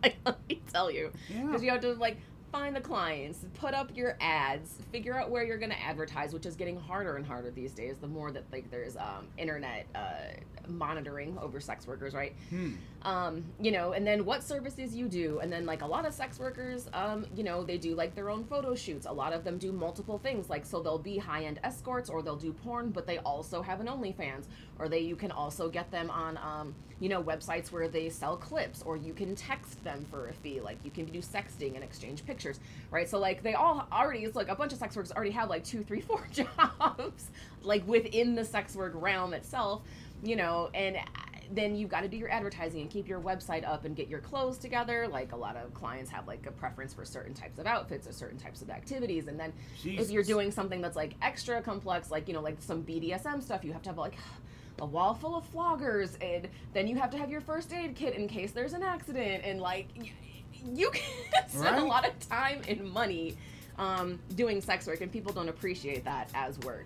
[0.03, 1.11] like, let me tell you.
[1.29, 1.45] Yeah.
[1.45, 2.17] Because you have to like
[2.51, 6.45] find the clients, put up your ads, figure out where you're going to advertise, which
[6.45, 7.97] is getting harder and harder these days.
[7.99, 10.33] The more that like there's um, internet uh,
[10.67, 12.35] monitoring over sex workers, right?
[12.49, 12.73] Hmm.
[13.03, 16.13] Um, you know, and then what services you do, and then like a lot of
[16.13, 19.07] sex workers, um, you know, they do like their own photo shoots.
[19.07, 22.21] A lot of them do multiple things, like so they'll be high end escorts or
[22.21, 24.45] they'll do porn, but they also have an OnlyFans,
[24.77, 28.37] or they you can also get them on um, you know websites where they sell
[28.37, 31.83] clips, or you can text them for a fee, like you can do sexting and
[31.83, 32.59] exchange pictures,
[32.91, 33.09] right?
[33.09, 35.63] So like they all already, it's like a bunch of sex workers already have like
[35.63, 37.31] two, three, four jobs,
[37.63, 39.81] like within the sex work realm itself,
[40.21, 40.97] you know, and
[41.51, 44.19] then you've got to do your advertising and keep your website up and get your
[44.19, 45.07] clothes together.
[45.07, 48.11] Like a lot of clients have like a preference for certain types of outfits or
[48.11, 49.27] certain types of activities.
[49.27, 52.83] And then if you're doing something that's like extra complex, like, you know, like some
[52.83, 54.15] BDSM stuff, you have to have like
[54.79, 58.15] a wall full of floggers and then you have to have your first aid kit
[58.15, 59.87] in case there's an accident and like
[60.73, 61.03] you can
[61.47, 63.35] spend a lot of time and money
[63.77, 66.85] um, doing sex work and people don't appreciate that as work.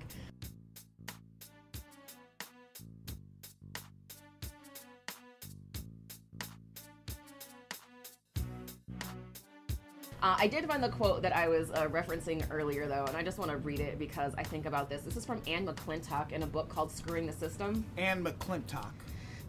[10.26, 13.22] Uh, I did find the quote that I was uh, referencing earlier, though, and I
[13.22, 15.04] just want to read it because I think about this.
[15.04, 17.86] This is from Anne McClintock in a book called Screwing the System.
[17.96, 18.90] And McClintock.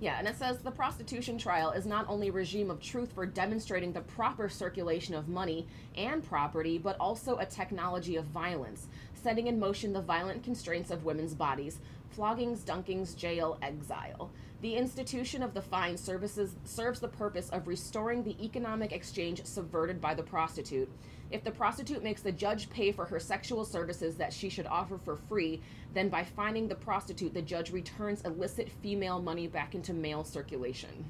[0.00, 3.24] Yeah, and it says the prostitution trial is not only a regime of truth for
[3.24, 9.46] demonstrating the proper circulation of money and property, but also a technology of violence, setting
[9.46, 11.78] in motion the violent constraints of women's bodies,
[12.10, 14.30] floggings, dunkings, jail, exile.
[14.66, 20.00] The institution of the fine services serves the purpose of restoring the economic exchange subverted
[20.00, 20.90] by the prostitute.
[21.30, 24.98] If the prostitute makes the judge pay for her sexual services that she should offer
[24.98, 25.62] for free,
[25.94, 31.04] then by fining the prostitute, the judge returns illicit female money back into male circulation.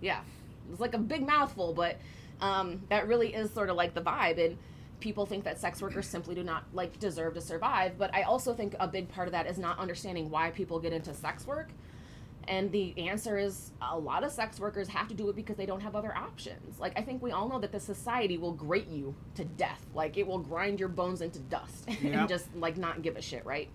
[0.00, 0.22] Yeah,
[0.70, 1.98] it's like a big mouthful, but
[2.40, 4.42] um, that really is sort of like the vibe.
[4.42, 4.56] And
[5.00, 7.98] people think that sex workers simply do not like deserve to survive.
[7.98, 10.94] But I also think a big part of that is not understanding why people get
[10.94, 11.68] into sex work.
[12.48, 15.66] And the answer is a lot of sex workers have to do it because they
[15.66, 16.78] don't have other options.
[16.78, 19.84] Like, I think we all know that the society will grate you to death.
[19.94, 22.14] Like, it will grind your bones into dust Yep.
[22.14, 23.68] and just, like, not give a shit, right?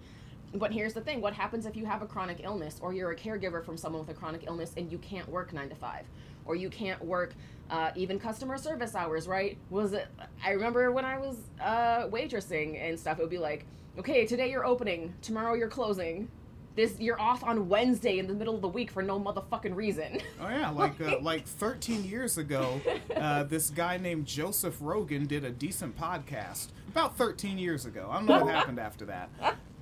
[0.53, 3.15] But here's the thing what happens if you have a chronic illness or you're a
[3.15, 6.05] caregiver from someone with a chronic illness and you can't work nine to five?
[6.45, 7.33] Or you can't work
[7.69, 9.57] uh, even customer service hours, right?
[9.69, 10.07] Was it?
[10.43, 13.65] I remember when I was uh, waitressing and stuff, it would be like,
[13.99, 16.27] okay, today you're opening, tomorrow you're closing.
[16.75, 20.21] This you're off on Wednesday in the middle of the week for no motherfucking reason.
[20.39, 22.79] Oh yeah, like uh, like 13 years ago,
[23.15, 26.67] uh, this guy named Joseph Rogan did a decent podcast.
[26.87, 29.29] About 13 years ago, I don't know what happened after that.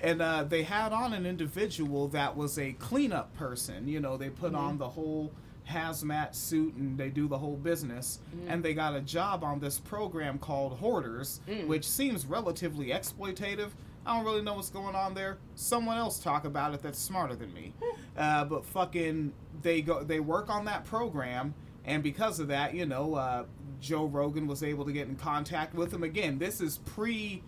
[0.02, 3.88] And uh, they had on an individual that was a cleanup person.
[3.88, 5.32] You know, they put on the whole
[5.70, 8.20] hazmat suit and they do the whole business.
[8.48, 13.70] And they got a job on this program called Hoarders, which seems relatively exploitative.
[14.10, 15.38] I don't really know what's going on there.
[15.54, 17.74] Someone else talk about it that's smarter than me.
[18.18, 21.54] Uh, but fucking, they go, they work on that program,
[21.86, 23.46] and because of that, you know, uh,
[23.80, 26.40] Joe Rogan was able to get in contact with him again.
[26.40, 27.44] This is pre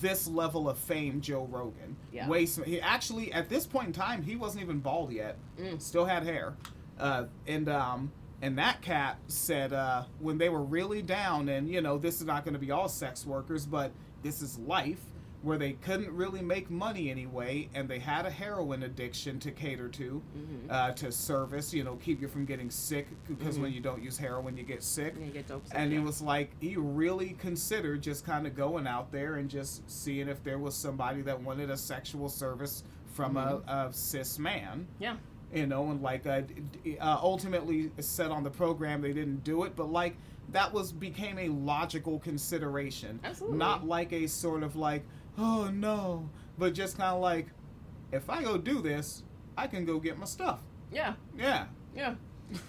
[0.00, 1.96] this level of fame, Joe Rogan.
[2.12, 2.28] Yeah.
[2.28, 5.36] Way sm- he actually at this point in time he wasn't even bald yet.
[5.78, 6.54] Still had hair,
[7.00, 11.80] uh, and um, and that cat said uh, when they were really down, and you
[11.80, 13.90] know this is not going to be all sex workers, but
[14.22, 15.00] this is life
[15.42, 19.88] where they couldn't really make money anyway, and they had a heroin addiction to cater
[19.88, 20.22] to,
[20.68, 24.18] uh, to service, you know, keep you from getting sick because when you don't use
[24.18, 25.14] heroin, you get sick.
[25.14, 28.86] And you get dope And he was like, he really considered just kind of going
[28.86, 33.36] out there and just seeing if there was somebody that wanted a sexual service from
[33.36, 35.16] a, a cis man yeah.
[35.52, 36.42] you know, and like uh,
[37.00, 40.16] uh, ultimately said on the program they didn't do it, but like
[40.50, 43.58] that was became a logical consideration, Absolutely.
[43.58, 45.04] not like a sort of like
[45.38, 47.46] oh no, but just kind of like
[48.12, 49.22] if I go do this,
[49.56, 50.60] I can go get my stuff.
[50.92, 51.14] Yeah.
[51.36, 52.14] Yeah, Yeah.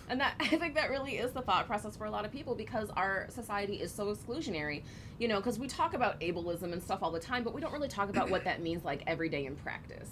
[0.09, 2.55] And that I think that really is the thought process for a lot of people
[2.55, 4.83] because our society is so exclusionary.
[5.17, 7.73] You know, because we talk about ableism and stuff all the time, but we don't
[7.73, 10.09] really talk about what that means like every day in practice.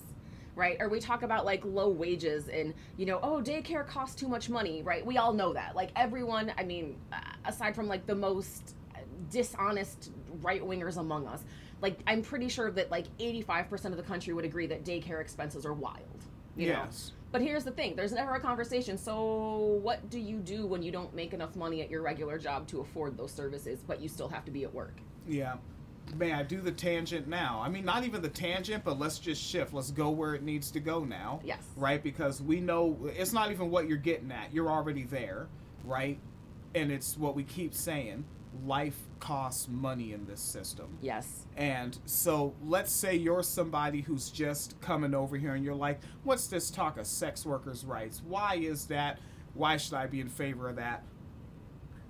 [0.55, 0.77] Right?
[0.79, 4.49] Or we talk about like low wages and, you know, oh, daycare costs too much
[4.49, 5.05] money, right?
[5.05, 5.75] We all know that.
[5.75, 6.95] Like everyone, I mean,
[7.45, 8.73] aside from like the most
[9.29, 11.43] dishonest right wingers among us,
[11.81, 15.65] like I'm pretty sure that like 85% of the country would agree that daycare expenses
[15.65, 16.23] are wild.
[16.55, 16.83] You know?
[16.85, 18.97] yes, But here's the thing there's never a conversation.
[18.97, 22.67] So, what do you do when you don't make enough money at your regular job
[22.69, 24.95] to afford those services, but you still have to be at work?
[25.27, 25.55] yeah.
[26.15, 27.59] May I do the tangent now?
[27.61, 29.73] I mean, not even the tangent, but let's just shift.
[29.73, 31.41] Let's go where it needs to go now.
[31.43, 31.59] Yes.
[31.75, 32.01] right?
[32.01, 34.53] Because we know it's not even what you're getting at.
[34.53, 35.47] You're already there,
[35.83, 36.17] right?
[36.75, 38.23] And it's what we keep saying.
[38.65, 40.97] Life costs money in this system.
[41.01, 41.45] Yes.
[41.55, 46.47] And so let's say you're somebody who's just coming over here and you're like, what's
[46.47, 48.21] this talk of sex workers' rights?
[48.25, 49.19] Why is that?
[49.53, 51.03] Why should I be in favor of that?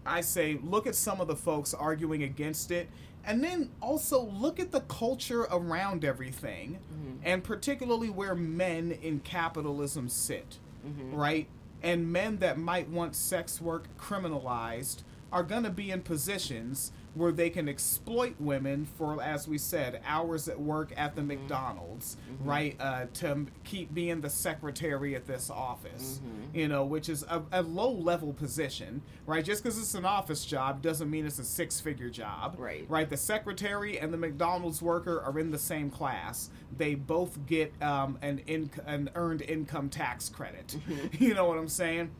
[0.06, 2.89] I say, look at some of the folks arguing against it.
[3.26, 7.17] And then also look at the culture around everything, mm-hmm.
[7.23, 11.13] and particularly where men in capitalism sit, mm-hmm.
[11.13, 11.47] right?
[11.84, 17.32] And men that might want sex work criminalized are going to be in positions where
[17.32, 21.42] they can exploit women for, as we said, hours at work at the mm-hmm.
[21.42, 22.50] McDonald's, mm-hmm.
[22.50, 22.76] right?
[22.80, 26.58] Uh, to keep being the secretary at this office, mm-hmm.
[26.58, 29.44] you know, which is a, a low level position, right?
[29.44, 32.86] Just because it's an office job doesn't mean it's a six figure job, right?
[32.88, 33.10] Right.
[33.10, 36.50] The secretary and the McDonald's worker are in the same class.
[36.78, 40.78] They both get um, an, inc- an earned income tax credit.
[40.88, 41.08] Mm-hmm.
[41.24, 42.12] you know what I'm saying?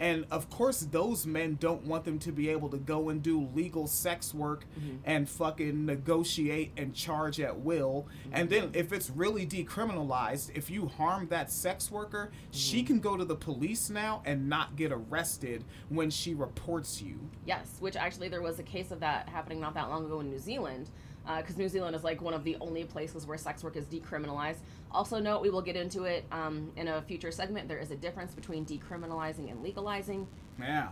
[0.00, 3.46] And of course, those men don't want them to be able to go and do
[3.54, 4.96] legal sex work mm-hmm.
[5.04, 8.08] and fucking negotiate and charge at will.
[8.08, 8.30] Mm-hmm.
[8.32, 12.52] And then, if it's really decriminalized, if you harm that sex worker, mm-hmm.
[12.52, 17.20] she can go to the police now and not get arrested when she reports you.
[17.44, 20.30] Yes, which actually there was a case of that happening not that long ago in
[20.30, 20.88] New Zealand
[21.36, 23.84] because uh, New Zealand is like one of the only places where sex work is
[23.84, 24.58] decriminalized.
[24.92, 27.68] Also, note we will get into it um, in a future segment.
[27.68, 30.26] There is a difference between decriminalizing and legalizing.
[30.58, 30.88] Yeah.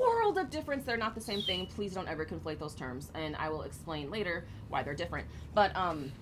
[0.00, 0.84] World of difference.
[0.84, 1.66] They're not the same thing.
[1.66, 5.26] Please don't ever conflate those terms, and I will explain later why they're different.
[5.54, 6.12] But um,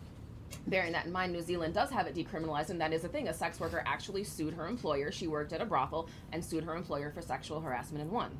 [0.66, 3.28] bearing that in mind, New Zealand does have it decriminalized, and that is a thing.
[3.28, 5.12] A sex worker actually sued her employer.
[5.12, 8.30] She worked at a brothel and sued her employer for sexual harassment and won.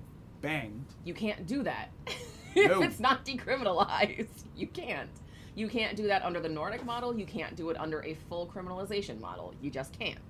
[0.40, 0.86] Bang.
[1.04, 1.90] You can't do that.
[2.56, 2.80] No.
[2.80, 4.44] if it's not decriminalized.
[4.56, 5.10] You can't.
[5.56, 7.18] You can't do that under the Nordic model.
[7.18, 9.54] You can't do it under a full criminalization model.
[9.60, 10.20] You just can't.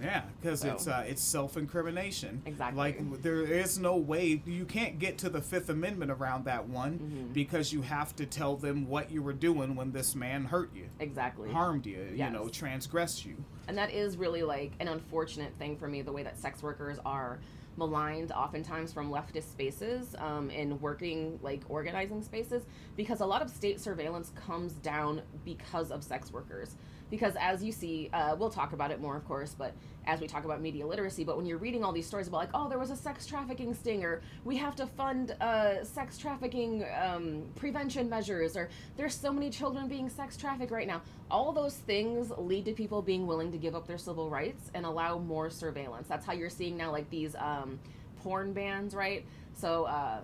[0.00, 0.72] Yeah, because so.
[0.72, 2.42] it's uh, it's self incrimination.
[2.46, 2.76] Exactly.
[2.76, 6.98] Like there is no way you can't get to the Fifth Amendment around that one
[6.98, 7.32] mm-hmm.
[7.32, 10.86] because you have to tell them what you were doing when this man hurt you.
[11.00, 11.50] Exactly.
[11.50, 12.08] Harmed you.
[12.14, 12.30] Yes.
[12.32, 13.36] You know, transgressed you.
[13.68, 16.02] And that is really like an unfortunate thing for me.
[16.02, 17.38] The way that sex workers are
[17.76, 22.64] maligned oftentimes from leftist spaces um, in working like organizing spaces
[22.96, 26.76] because a lot of state surveillance comes down because of sex workers
[27.14, 29.72] because as you see uh, we'll talk about it more of course but
[30.06, 32.50] as we talk about media literacy but when you're reading all these stories about like
[32.54, 37.44] oh there was a sex trafficking stinger we have to fund uh, sex trafficking um,
[37.54, 41.02] prevention measures or there's so many children being sex trafficked right now.
[41.30, 44.84] All those things lead to people being willing to give up their civil rights and
[44.84, 46.08] allow more surveillance.
[46.08, 47.78] That's how you're seeing now like these um,
[48.22, 49.24] porn bans right?
[49.54, 50.20] So uh,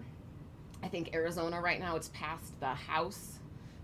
[0.83, 3.40] i think arizona right now it's passed the house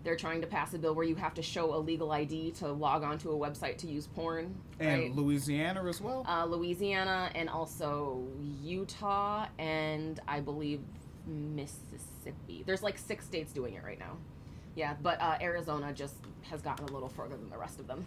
[0.07, 2.69] they're trying to pass a bill where you have to show a legal ID to
[2.69, 4.55] log onto a website to use porn.
[4.79, 5.14] And right?
[5.16, 6.25] Louisiana as well?
[6.29, 8.25] Uh, Louisiana and also
[8.62, 10.81] Utah and I believe
[11.27, 12.62] Mississippi.
[12.64, 14.16] There's like six states doing it right now.
[14.77, 16.14] Yeah, but uh, Arizona just
[16.51, 18.07] has gotten a little further than the rest of them.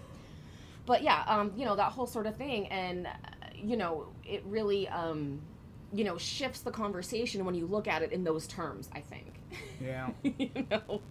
[0.86, 2.68] But yeah, um, you know, that whole sort of thing.
[2.68, 3.10] And, uh,
[3.54, 5.42] you know, it really, um,
[5.92, 9.34] you know, shifts the conversation when you look at it in those terms, I think.
[9.84, 10.12] Yeah.
[10.24, 11.02] you know?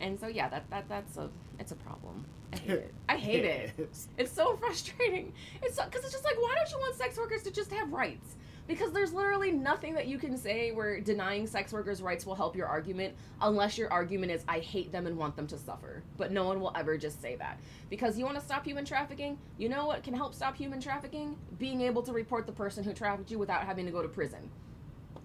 [0.00, 2.24] And so yeah, that, that that's a it's a problem.
[2.52, 2.94] I hate it.
[3.08, 3.88] I hate it.
[4.18, 5.32] It's so frustrating.
[5.62, 7.92] It's because so, it's just like why don't you want sex workers to just have
[7.92, 8.36] rights?
[8.66, 12.56] Because there's literally nothing that you can say where denying sex workers' rights will help
[12.56, 16.02] your argument unless your argument is I hate them and want them to suffer.
[16.16, 17.60] But no one will ever just say that.
[17.90, 19.38] Because you want to stop human trafficking?
[19.56, 21.36] You know what can help stop human trafficking?
[21.58, 24.50] Being able to report the person who trafficked you without having to go to prison.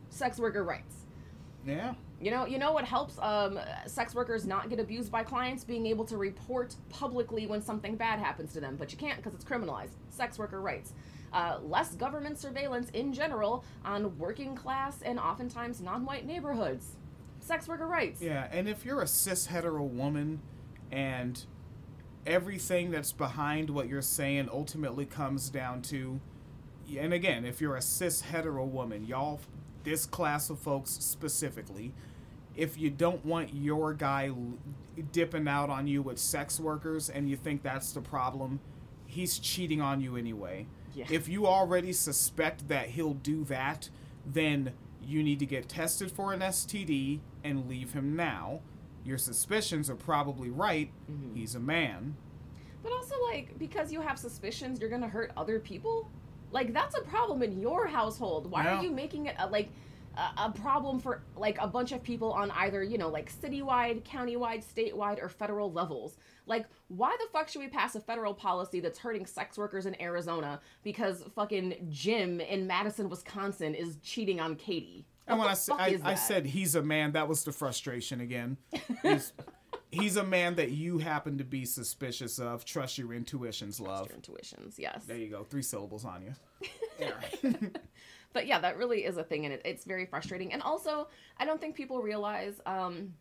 [0.09, 1.00] Sex worker rights.
[1.65, 1.93] Yeah.
[2.19, 5.63] You know, you know what helps um, sex workers not get abused by clients?
[5.63, 9.33] Being able to report publicly when something bad happens to them, but you can't because
[9.33, 9.93] it's criminalized.
[10.09, 10.93] Sex worker rights.
[11.33, 16.97] Uh, less government surveillance in general on working class and oftentimes non-white neighborhoods.
[17.39, 18.21] Sex worker rights.
[18.21, 20.41] Yeah, and if you're a cis hetero woman
[20.91, 21.43] and
[22.27, 26.19] everything that's behind what you're saying ultimately comes down to
[26.97, 29.39] and again, if you're a cis hetero woman, y'all
[29.83, 31.93] this class of folks specifically,
[32.55, 34.31] if you don't want your guy
[35.11, 38.59] dipping out on you with sex workers and you think that's the problem,
[39.05, 40.65] he's cheating on you anyway.
[40.93, 41.05] Yeah.
[41.09, 43.89] If you already suspect that he'll do that,
[44.25, 48.59] then you need to get tested for an STD and leave him now.
[49.03, 50.91] Your suspicions are probably right.
[51.09, 51.35] Mm-hmm.
[51.35, 52.15] He's a man.
[52.83, 56.09] But also, like, because you have suspicions, you're going to hurt other people?
[56.51, 58.49] Like that's a problem in your household.
[58.49, 58.77] Why yeah.
[58.77, 59.69] are you making it a, like
[60.17, 64.03] a, a problem for like a bunch of people on either you know like citywide,
[64.03, 66.17] countywide, statewide, or federal levels?
[66.47, 69.99] Like, why the fuck should we pass a federal policy that's hurting sex workers in
[70.01, 75.05] Arizona because fucking Jim in Madison, Wisconsin is cheating on Katie?
[75.27, 78.57] And when I, I, I said he's a man, that was the frustration again.
[79.91, 82.63] He's, a man that you happen to be suspicious of.
[82.63, 84.07] Trust your intuitions, love.
[84.07, 85.03] Your intuitions, yes.
[85.05, 85.43] There you go.
[85.43, 86.33] Three syllables on you.
[86.99, 87.51] Yeah,
[88.33, 90.53] but yeah, that really is a thing, and it, it's very frustrating.
[90.53, 93.13] And also, I don't think people realize, um,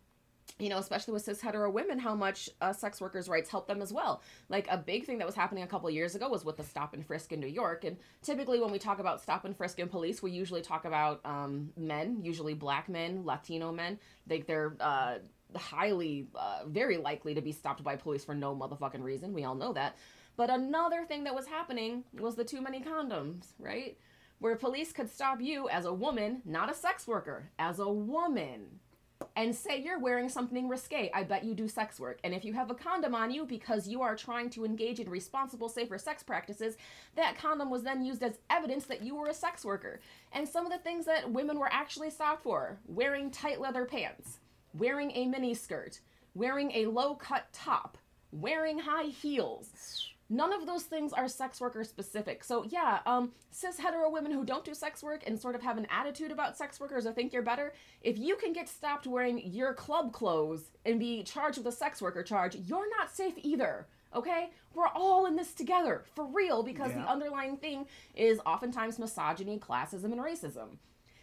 [0.58, 3.80] you know, especially with cis hetero women, how much uh, sex workers' rights help them
[3.80, 4.22] as well.
[4.50, 6.92] Like a big thing that was happening a couple years ago was with the stop
[6.92, 7.84] and frisk in New York.
[7.84, 11.20] And typically, when we talk about stop and frisk and police, we usually talk about
[11.24, 13.98] um, men, usually black men, Latino men.
[14.26, 15.18] They, they're uh,
[15.56, 19.32] highly, uh, very likely to be stopped by police for no motherfucking reason.
[19.32, 19.96] We all know that.
[20.36, 23.98] But another thing that was happening was the too many condoms, right?
[24.38, 28.80] Where police could stop you as a woman, not a sex worker, as a woman,
[29.36, 31.10] and say you're wearing something risque.
[31.14, 32.18] I bet you do sex work.
[32.24, 35.08] And if you have a condom on you because you are trying to engage in
[35.08, 36.76] responsible, safer sex practices,
[37.16, 40.00] that condom was then used as evidence that you were a sex worker.
[40.32, 44.39] And some of the things that women were actually stopped for wearing tight leather pants,
[44.74, 46.00] wearing a mini skirt,
[46.34, 47.98] wearing a low cut top,
[48.32, 50.06] wearing high heels.
[50.32, 52.44] None of those things are sex worker specific.
[52.44, 55.76] So yeah, um, cis hetero women who don't do sex work and sort of have
[55.76, 59.42] an attitude about sex workers or think you're better, if you can get stopped wearing
[59.52, 63.88] your club clothes and be charged with a sex worker charge, you're not safe either.
[64.14, 64.50] Okay?
[64.72, 67.02] We're all in this together, for real, because Yeah.
[67.02, 70.78] the underlying thing is oftentimes misogyny, classism, and racism.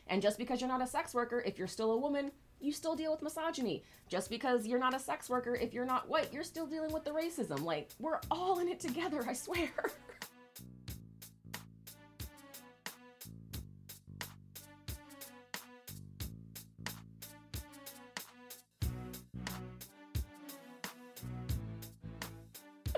[0.08, 2.96] And just because you're not a sex worker, if you're still a woman, you still
[2.96, 3.84] deal with misogyny.
[4.10, 7.04] Just because you're not a sex worker, if you're not white, you're still dealing with
[7.04, 7.64] the racism.
[7.64, 9.70] Like, we're all in it together, I swear.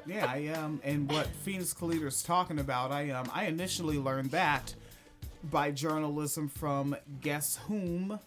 [0.09, 4.73] yeah, I um, and what Phoenix Calida's talking about, I um, I initially learned that
[5.43, 8.19] by journalism from guess whom,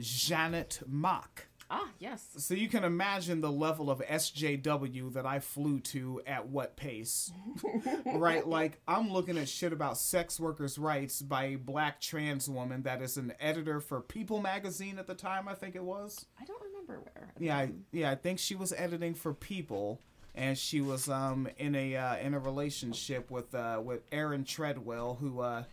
[0.00, 1.46] Janet Mock.
[1.70, 2.26] ah, yes.
[2.38, 7.30] So you can imagine the level of SJW that I flew to at what pace.
[8.06, 8.46] right?
[8.46, 13.02] Like, I'm looking at shit about sex workers' rights by a black trans woman that
[13.02, 16.24] is an editor for People magazine at the time, I think it was.
[16.40, 17.34] I don't remember where.
[17.38, 20.00] Yeah, I, yeah, I think she was editing for People,
[20.34, 25.18] and she was um in a uh, in a relationship with uh with Aaron Tredwell,
[25.18, 25.64] who uh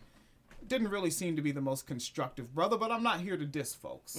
[0.67, 2.77] didn't really seem to be the most constructive brother.
[2.77, 4.15] But I'm not here to diss folks.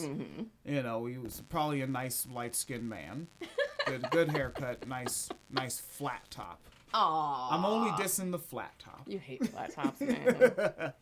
[0.64, 3.28] You know, he was probably a nice light skinned man,
[3.86, 6.60] good good haircut, nice nice flat top.
[6.94, 7.54] Aw.
[7.54, 9.02] I'm only dissing the flat top.
[9.06, 10.92] You hate flat tops, man.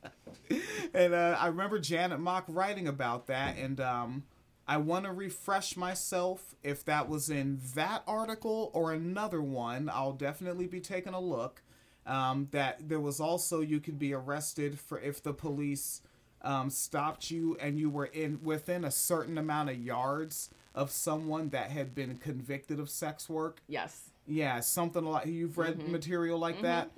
[0.95, 4.25] and uh, I remember Janet Mock writing about that, and um,
[4.67, 9.91] I want to refresh myself if that was in that article or another one.
[9.93, 11.63] I'll definitely be taking a look.
[12.07, 16.03] Um, that there was also you could be arrested for if the police
[16.43, 21.49] um, stopped you and you were in within a certain amount of yards of someone
[21.51, 23.63] that had been convicted of sex work.
[23.69, 24.11] yes.
[24.27, 25.93] Yeah, something like you've read Mm-hmm.
[25.93, 26.89] material like that.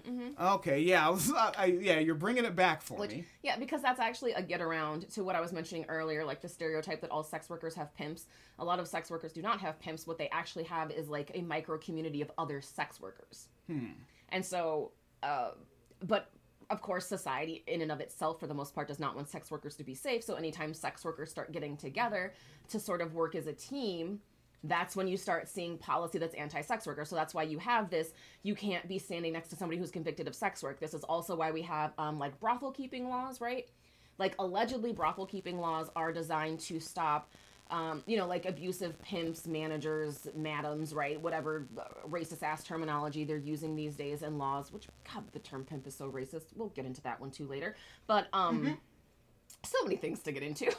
[0.40, 3.24] Okay, yeah, I was, I, I, yeah, you're bringing it back for Which, me.
[3.42, 6.48] yeah, because that's actually a get around to what I was mentioning earlier, like the
[6.48, 8.26] stereotype that all sex workers have pimps.
[8.60, 10.06] A lot of sex workers do not have pimps.
[10.06, 13.48] What they actually have is like a micro community of other sex workers.
[14.30, 15.50] And so, uh,
[16.06, 16.30] but
[16.68, 19.50] of course, society in and of itself, for the most part, does not want sex
[19.50, 20.24] workers to be safe.
[20.24, 22.32] So anytime sex workers start getting together
[22.70, 24.20] to sort of work as a team,
[24.64, 27.04] that's when you start seeing policy that's anti-sex worker.
[27.04, 28.12] So that's why you have this.
[28.42, 30.80] You can't be standing next to somebody who's convicted of sex work.
[30.80, 33.68] This is also why we have um, like brothel keeping laws, right?
[34.18, 37.30] Like allegedly, brothel keeping laws are designed to stop.
[37.68, 41.20] Um, you know, like abusive pimps, managers, madams, right?
[41.20, 45.64] Whatever uh, racist ass terminology they're using these days in laws, which, God, the term
[45.64, 46.44] pimp is so racist.
[46.54, 47.74] We'll get into that one too later.
[48.06, 48.78] But, um,
[49.64, 50.72] so many things to get into.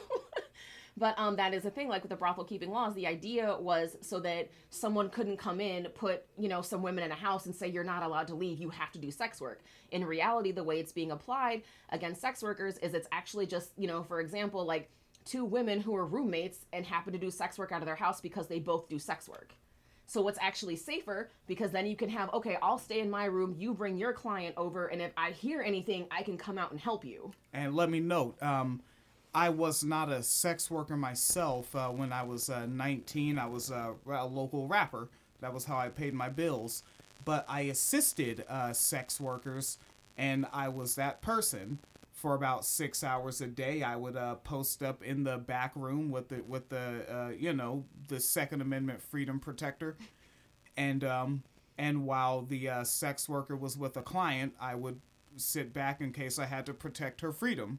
[0.98, 1.88] but um, that is a thing.
[1.88, 5.84] Like with the brothel keeping laws, the idea was so that someone couldn't come in,
[5.94, 8.58] put you know some women in a house, and say you're not allowed to leave.
[8.58, 9.62] You have to do sex work.
[9.90, 13.86] In reality, the way it's being applied against sex workers is it's actually just you
[13.86, 14.90] know, for example, like
[15.28, 18.20] two women who are roommates and happen to do sex work out of their house
[18.20, 19.52] because they both do sex work.
[20.06, 23.54] So what's actually safer because then you can have okay, I'll stay in my room,
[23.58, 26.80] you bring your client over, and if I hear anything, I can come out and
[26.80, 27.32] help you.
[27.52, 28.80] And let me note, um,
[29.34, 31.76] I was not a sex worker myself.
[31.76, 35.10] Uh, when I was uh, 19, I was uh, a local rapper.
[35.40, 36.82] That was how I paid my bills.
[37.26, 39.76] But I assisted uh, sex workers,
[40.16, 41.78] and I was that person
[42.18, 43.82] for about six hours a day.
[43.84, 47.52] I would uh, post up in the back room with the with the uh, you
[47.52, 49.96] know the Second Amendment freedom protector,
[50.76, 51.42] and um,
[51.78, 55.00] and while the uh, sex worker was with a client, I would
[55.36, 57.78] sit back in case I had to protect her freedom.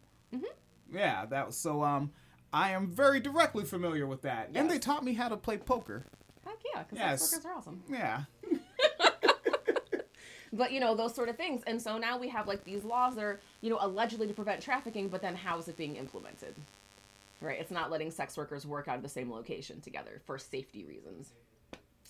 [0.91, 1.83] Yeah, that was so.
[1.83, 2.11] Um,
[2.51, 6.05] I am very directly familiar with that, and they taught me how to play poker.
[6.45, 7.21] Heck yeah, because Yes.
[7.29, 7.83] sex workers are awesome.
[7.89, 8.23] Yeah,
[10.51, 13.15] But you know those sort of things, and so now we have like these laws
[13.15, 16.55] that are you know allegedly to prevent trafficking, but then how is it being implemented?
[17.41, 20.83] Right, it's not letting sex workers work out of the same location together for safety
[20.85, 21.31] reasons.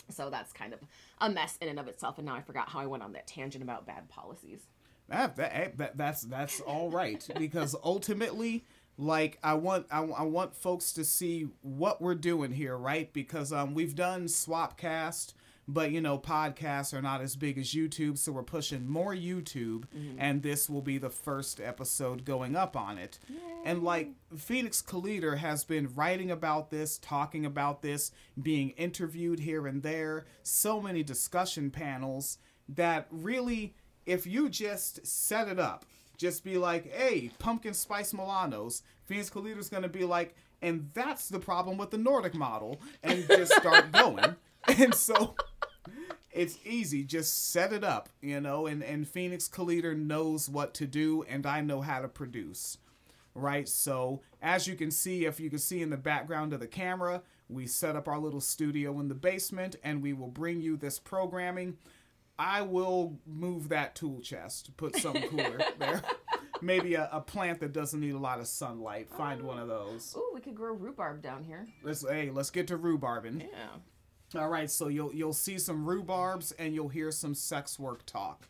[0.10, 0.80] So that's kind of
[1.22, 2.18] a mess in and of itself.
[2.18, 4.62] And now I forgot how I went on that tangent about bad policies.
[5.10, 8.64] that, that, that that's that's all right because ultimately
[8.98, 13.52] like i want I, I want folks to see what we're doing here right because
[13.54, 15.34] um we've done swapcast
[15.70, 19.86] but you know podcasts are not as big as youtube so we're pushing more youtube
[19.96, 20.16] mm-hmm.
[20.18, 23.20] and this will be the first episode going up on it.
[23.64, 28.12] And like phoenix Calida has been writing about this talking about this
[28.42, 35.48] being interviewed here and there so many discussion panels that really if you just set
[35.48, 35.86] it up,
[36.18, 41.40] just be like, hey, pumpkin spice Milanos, Phoenix Calida's gonna be like, and that's the
[41.40, 44.36] problem with the Nordic model, and just start going.
[44.78, 45.36] And so
[46.32, 50.86] it's easy, just set it up, you know, and, and Phoenix Calida knows what to
[50.86, 52.78] do, and I know how to produce.
[53.36, 56.68] Right, so as you can see, if you can see in the background of the
[56.68, 60.78] camera, we set up our little studio in the basement and we will bring you
[60.78, 61.78] this programming.
[62.38, 66.02] I will move that tool chest, to put some cooler there.
[66.62, 69.10] Maybe a, a plant that doesn't need a lot of sunlight.
[69.10, 69.86] Find one of oh.
[69.92, 70.16] those.
[70.18, 71.66] Ooh, we could grow rhubarb down here.
[71.84, 73.42] Let's hey, let's get to rhubarbin.
[73.42, 73.68] Yeah.
[74.36, 78.48] All right, so you'll you'll see some rhubarbs and you'll hear some sex work talk.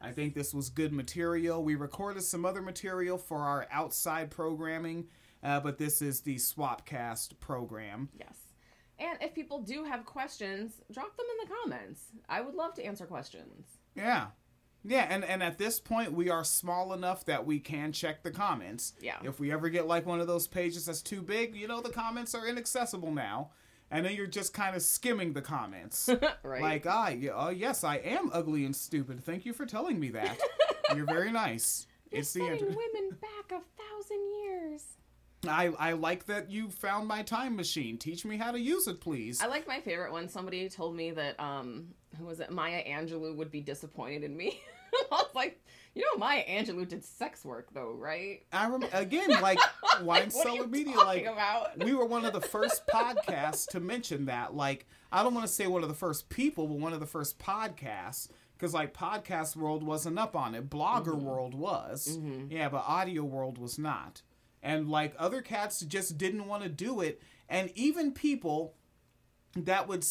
[0.00, 1.62] I think this was good material.
[1.62, 5.06] We recorded some other material for our outside programming,
[5.42, 8.08] uh, but this is the Swapcast program.
[8.18, 8.36] Yes.
[8.98, 12.02] And if people do have questions, drop them in the comments.
[12.28, 13.66] I would love to answer questions.
[13.94, 14.26] Yeah.
[14.84, 18.32] Yeah, and, and at this point, we are small enough that we can check the
[18.32, 18.94] comments.
[19.00, 19.18] Yeah.
[19.22, 21.90] If we ever get like one of those pages that's too big, you know, the
[21.90, 23.50] comments are inaccessible now.
[23.92, 26.08] And then you're just kind of skimming the comments.
[26.42, 26.62] Right.
[26.62, 29.22] Like, ah, oh, yes, I am ugly and stupid.
[29.24, 30.38] Thank you for telling me that.
[30.96, 31.86] you're very nice.
[32.10, 34.82] It's the inter- women back a thousand years.
[35.48, 37.96] I, I like that you found my time machine.
[37.98, 39.40] Teach me how to use it, please.
[39.40, 40.28] I like my favorite one.
[40.28, 41.88] Somebody told me that um
[42.18, 42.50] who was it?
[42.50, 44.60] Maya Angelou would be disappointed in me.
[45.12, 45.61] I was like,
[45.94, 48.42] you know, Maya Angelou did sex work though, right?
[48.52, 49.58] I rem- again, like
[50.00, 51.84] Wine What are Cellar you Media, like about?
[51.84, 54.54] we were one of the first podcasts to mention that.
[54.54, 57.06] Like, I don't want to say one of the first people, but one of the
[57.06, 58.28] first podcasts.
[58.56, 60.70] Because, like, Podcast World wasn't up on it.
[60.70, 61.26] Blogger mm-hmm.
[61.26, 62.16] World was.
[62.16, 62.52] Mm-hmm.
[62.52, 64.22] Yeah, but Audio World was not.
[64.62, 67.20] And, like, other cats just didn't want to do it.
[67.48, 68.74] And even people
[69.56, 70.06] that would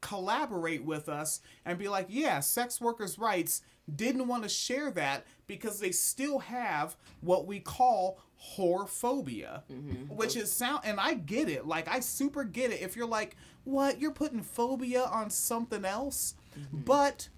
[0.00, 3.60] collaborate with us and be like, yeah, sex workers' rights
[3.94, 8.20] didn't want to share that because they still have what we call
[8.56, 10.14] whorephobia, mm-hmm.
[10.14, 10.80] which is sound.
[10.84, 11.66] And I get it.
[11.66, 12.80] Like, I super get it.
[12.80, 14.00] If you're like, what?
[14.00, 16.34] You're putting phobia on something else?
[16.58, 16.82] Mm-hmm.
[16.82, 17.28] But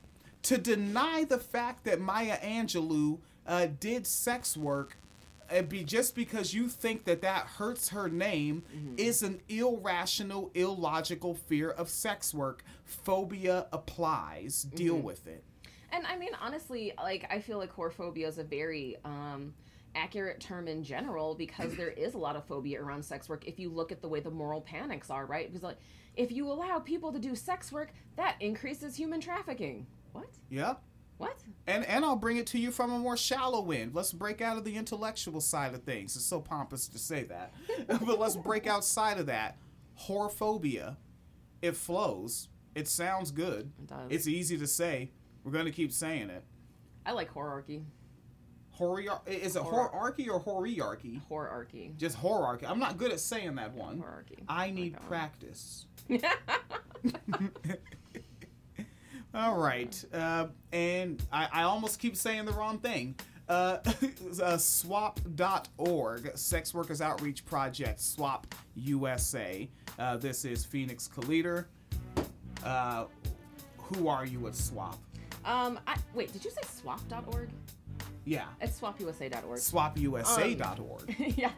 [0.42, 4.96] to deny the fact that Maya Angelou uh, did sex work
[5.50, 8.94] it be just because you think that that hurts her name mm-hmm.
[8.96, 15.44] is an irrational illogical fear of sex work phobia applies deal with it
[15.92, 19.54] And I mean, honestly, like I feel like whorephobia is a very um,
[19.94, 23.46] accurate term in general because there is a lot of phobia around sex work.
[23.46, 25.46] If you look at the way the moral panics are, right?
[25.46, 25.78] Because like,
[26.16, 29.86] if you allow people to do sex work, that increases human trafficking.
[30.12, 30.28] What?
[30.50, 30.74] yeah
[31.16, 31.38] What?
[31.66, 34.58] and and i'll bring it to you from a more shallow end let's break out
[34.58, 37.54] of the intellectual side of things it's so pompous to say that
[37.86, 39.56] but let's break outside of that
[40.06, 40.96] whorephobia
[41.62, 44.06] it flows it sounds good It does.
[44.10, 45.12] it's easy to say
[45.44, 46.42] we're going to keep saying it
[47.04, 47.82] I like whorearchy.
[48.78, 51.92] Horiar- is it Horror- whorearchy or horiarchy Whorearchy.
[51.98, 54.38] just whorearchy i'm not good at saying that one Whorearchy.
[54.48, 55.86] I need that practice.
[59.34, 60.04] All right.
[60.12, 63.14] Uh, and I, I almost keep saying the wrong thing.
[63.48, 63.78] Uh,
[64.42, 69.68] uh, swop.org, Sex Workers Outreach Project, SWOP USA.
[69.98, 71.64] Uh, this is Phoenix Calida.
[72.62, 73.04] Uh,
[73.78, 74.96] who are you at SWOP?
[75.44, 77.50] Um, I, wait, did you say swop.org?
[78.24, 78.46] Yeah.
[78.60, 79.58] It's swopusa.org.
[79.58, 81.16] SwopUSA.org.
[81.36, 81.52] yes.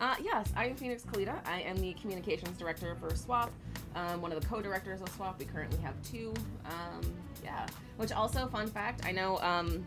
[0.00, 1.40] Uh, yes, I am Phoenix Calida.
[1.46, 3.50] I am the communications director for SWOP,
[3.94, 5.38] um, one of the co-directors of SWOP.
[5.38, 6.34] We currently have two.
[6.66, 7.00] Um,
[7.44, 7.66] yeah.
[7.96, 9.86] Which also, fun fact, I know um,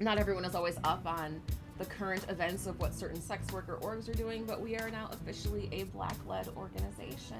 [0.00, 1.40] not everyone is always up on
[1.78, 5.08] the current events of what certain sex worker orgs are doing, but we are now
[5.12, 7.36] officially a black-led organization.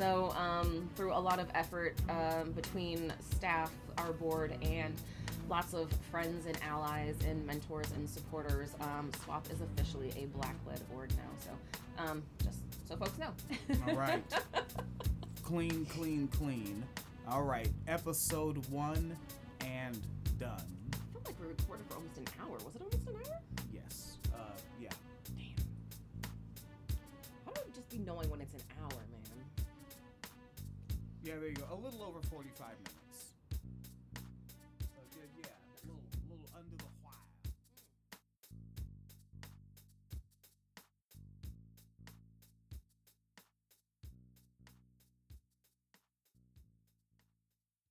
[0.00, 4.94] So, um, through a lot of effort um, between staff, our board, and
[5.46, 10.54] lots of friends and allies and mentors and supporters, um, SWOP is officially a black
[10.66, 11.28] led org now.
[11.40, 13.28] So, um, just so folks know.
[13.86, 14.24] All right.
[15.42, 16.82] clean, clean, clean.
[17.28, 17.68] All right.
[17.86, 19.14] Episode one
[19.66, 20.00] and
[20.38, 20.64] done.
[20.94, 22.56] I feel like we recorded for almost an hour.
[22.64, 23.38] Was it almost an hour?
[23.70, 24.16] Yes.
[24.32, 24.38] Uh,
[24.80, 24.88] yeah.
[25.36, 26.24] Damn.
[27.44, 28.59] How do I just be knowing when it's an man?
[31.30, 31.62] Yeah, there you go.
[31.70, 32.89] A little over 45 minutes.